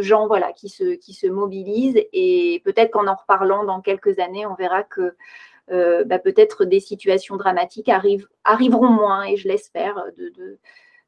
[0.00, 2.02] gens voilà, qui, se, qui se mobilisent.
[2.12, 5.14] Et peut-être qu'en en reparlant dans quelques années, on verra que
[5.68, 7.90] bah, peut-être des situations dramatiques
[8.44, 10.04] arriveront moins, et je l'espère,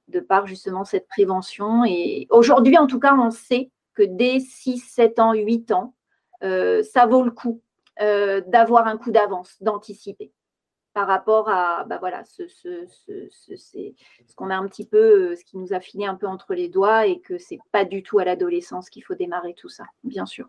[0.08, 1.84] de, par justement cette prévention.
[1.84, 6.03] Et aujourd'hui, en tout cas, on sait que dès 6, 7 ans, 8 ans, euh,
[6.82, 7.62] ça vaut le coup
[8.02, 10.32] euh, d'avoir un coup d'avance, d'anticiper
[10.94, 15.36] par rapport à bah voilà, ce, ce, ce, ce qu'on a un petit peu, euh,
[15.36, 18.02] ce qui nous a filé un peu entre les doigts et que c'est pas du
[18.02, 20.48] tout à l'adolescence qu'il faut démarrer tout ça, bien sûr.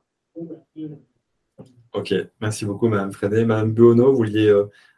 [1.93, 3.45] Ok, merci beaucoup, Madame Frédé.
[3.45, 4.51] Madame Buono, vous vouliez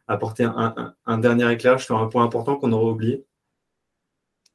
[0.08, 3.26] apporter un, un, dernier éclairage sur un point important qu'on aurait oublié?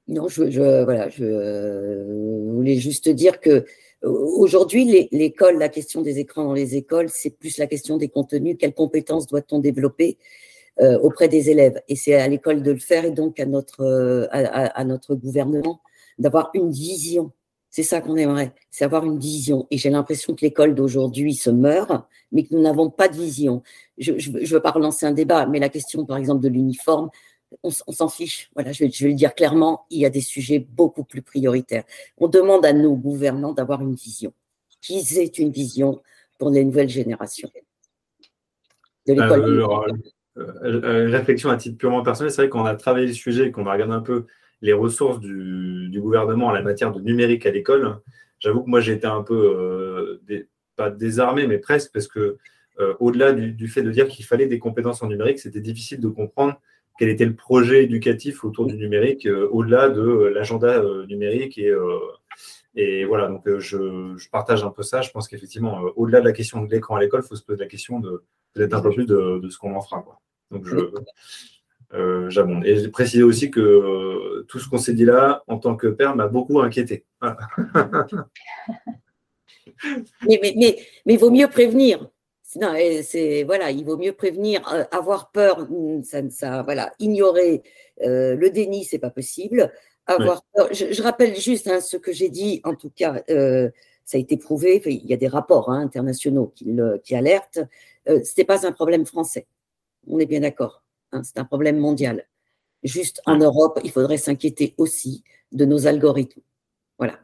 [0.09, 3.65] Non, je, je, voilà, je voulais juste dire que
[4.03, 8.57] Aujourd'hui, l'école, la question des écrans dans les écoles, c'est plus la question des contenus.
[8.59, 10.19] Quelles compétences doit-on développer
[10.81, 11.81] euh, auprès des élèves?
[11.89, 15.81] Et c'est à l'école de le faire et donc à notre, euh, à, notre gouvernement
[16.19, 17.31] d'avoir une vision.
[17.71, 19.67] C'est ça qu'on aimerait, c'est avoir une vision.
[19.71, 23.63] Et j'ai l'impression que l'école d'aujourd'hui se meurt, mais que nous n'avons pas de vision.
[23.99, 27.09] Je ne veux pas relancer un débat, mais la question, par exemple, de l'uniforme,
[27.63, 28.51] on, s'en fiche.
[28.55, 31.85] Voilà, je vais, le dire clairement, il y a des sujets beaucoup plus prioritaires.
[32.19, 34.33] On demande à nos gouvernants d'avoir une vision,
[34.81, 36.03] qu'ils aient une vision
[36.39, 37.51] pour les nouvelles générations.
[39.07, 40.03] De l'école.
[40.39, 43.49] Euh, euh, une réflexion à titre purement personnel, c'est vrai qu'on a travaillé le sujet
[43.49, 44.27] et qu'on a regardé un peu
[44.63, 47.99] les ressources du, gouvernement en la matière de numérique à l'école.
[48.39, 50.47] J'avoue que moi j'ai été un peu, euh,
[50.77, 52.39] pas désarmé, mais presque, parce que
[52.99, 56.59] au-delà du, fait de dire qu'il fallait des compétences en numérique, c'était difficile de comprendre
[56.99, 60.03] quel était le projet éducatif autour du numérique, au-delà de
[60.35, 61.61] l'agenda numérique.
[62.75, 65.03] Et, voilà, donc je, partage un peu ça.
[65.03, 67.59] Je pense qu'effectivement, au-delà de la question de l'écran à l'école, il faut se poser
[67.59, 68.25] la question de
[68.57, 70.05] un peu plus de, ce qu'on en fera.
[70.51, 70.67] Donc
[71.95, 72.65] euh, j'abonde.
[72.65, 75.89] Et j'ai précisé aussi que euh, tout ce qu'on s'est dit là, en tant que
[75.89, 77.05] père, m'a beaucoup inquiété.
[80.27, 82.09] mais, mais, mais, vaut mieux prévenir.
[82.57, 84.67] Non, c'est voilà, il vaut mieux prévenir.
[84.73, 87.63] Euh, avoir peur, hmm, ça, ça voilà, ignorer
[88.01, 89.73] le déni, c'est pas possible.
[90.07, 90.69] Avoir peur.
[90.73, 92.61] Je, rappelle juste hein, ce que j'ai dit.
[92.65, 94.83] En tout cas, ça a été prouvé.
[94.85, 96.67] il y a des rapports hein, internationaux qui,
[97.05, 97.61] qui alertent.
[98.07, 99.47] Ce n'est pas un problème français.
[100.09, 100.83] On est bien d'accord.
[101.13, 102.27] Hein, c'est un problème mondial.
[102.83, 105.23] Juste en Europe, il faudrait s'inquiéter aussi
[105.53, 106.41] de nos algorithmes.
[106.99, 107.19] Voilà.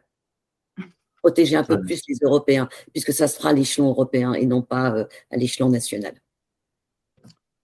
[1.28, 4.94] Protéger un peu plus les Européens, puisque ça sera à l'échelon européen et non pas
[4.94, 6.14] euh, à l'échelon national.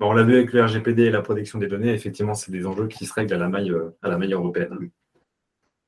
[0.00, 2.88] on l'a vu avec le RGPD et la protection des données, effectivement, c'est des enjeux
[2.88, 4.90] qui se règlent à la maille, euh, à la maille européenne.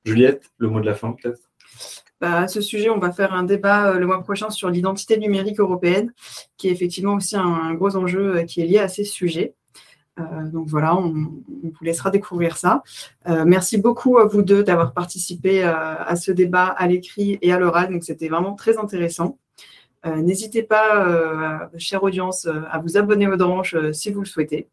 [0.07, 1.51] Juliette, le mot de la fin peut-être?
[2.19, 5.19] Bah, à ce sujet, on va faire un débat euh, le mois prochain sur l'identité
[5.19, 6.15] numérique européenne,
[6.57, 9.55] qui est effectivement aussi un gros enjeu qui est lié à ces sujets.
[10.19, 12.83] Euh, donc voilà, on, vous laissera découvrir ça.
[13.29, 17.53] Euh, merci beaucoup à vous deux d'avoir participé euh, à ce débat à l'écrit et
[17.53, 17.93] à l'oral.
[17.93, 19.39] Donc c'était vraiment très intéressant.
[20.05, 24.69] N'hésitez pas, chère audience, à vous abonner aux Dranches si vous le souhaitez.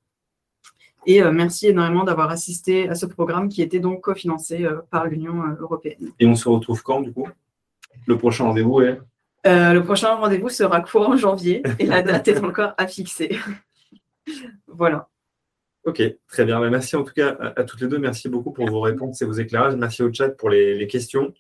[1.07, 6.11] Et merci énormément d'avoir assisté à ce programme qui était donc cofinancé par l'Union européenne.
[6.19, 7.27] Et on se retrouve quand, du coup?
[8.05, 9.01] Le prochain rendez-vous est?
[9.43, 13.35] Le prochain rendez-vous sera courant janvier et la date est encore à fixer.
[14.67, 15.09] voilà.
[15.86, 16.61] Ok, très bien.
[16.69, 17.97] Merci en tout cas à, toutes les deux.
[17.97, 19.75] Merci beaucoup pour vos réponses et vos éclairages.
[19.75, 21.34] Merci au chat pour les, questions.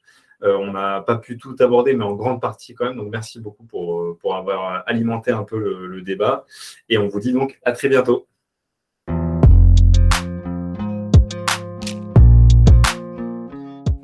[0.43, 2.97] Euh, on n'a pas pu tout aborder, mais en grande partie quand même.
[2.97, 6.45] Donc merci beaucoup pour, euh, pour avoir alimenté un peu le, débat.
[6.89, 8.27] Et on vous dit donc à très bientôt.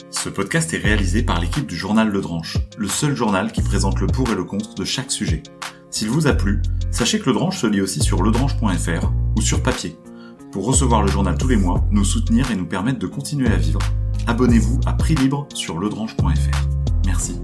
[0.10, 4.00] Ce podcast est réalisé par l'équipe du journal Le Dranche, le seul journal qui présente
[4.00, 5.44] le pour et le contre de chaque sujet.
[5.92, 6.62] S'il vous a plu,
[6.92, 9.98] sachez que Le Dranche se lit aussi sur ledranche.fr ou sur papier.
[10.52, 13.56] Pour recevoir le journal tous les mois, nous soutenir et nous permettre de continuer à
[13.56, 13.80] vivre,
[14.26, 16.68] abonnez-vous à prix libre sur ledrange.fr.
[17.06, 17.40] Merci.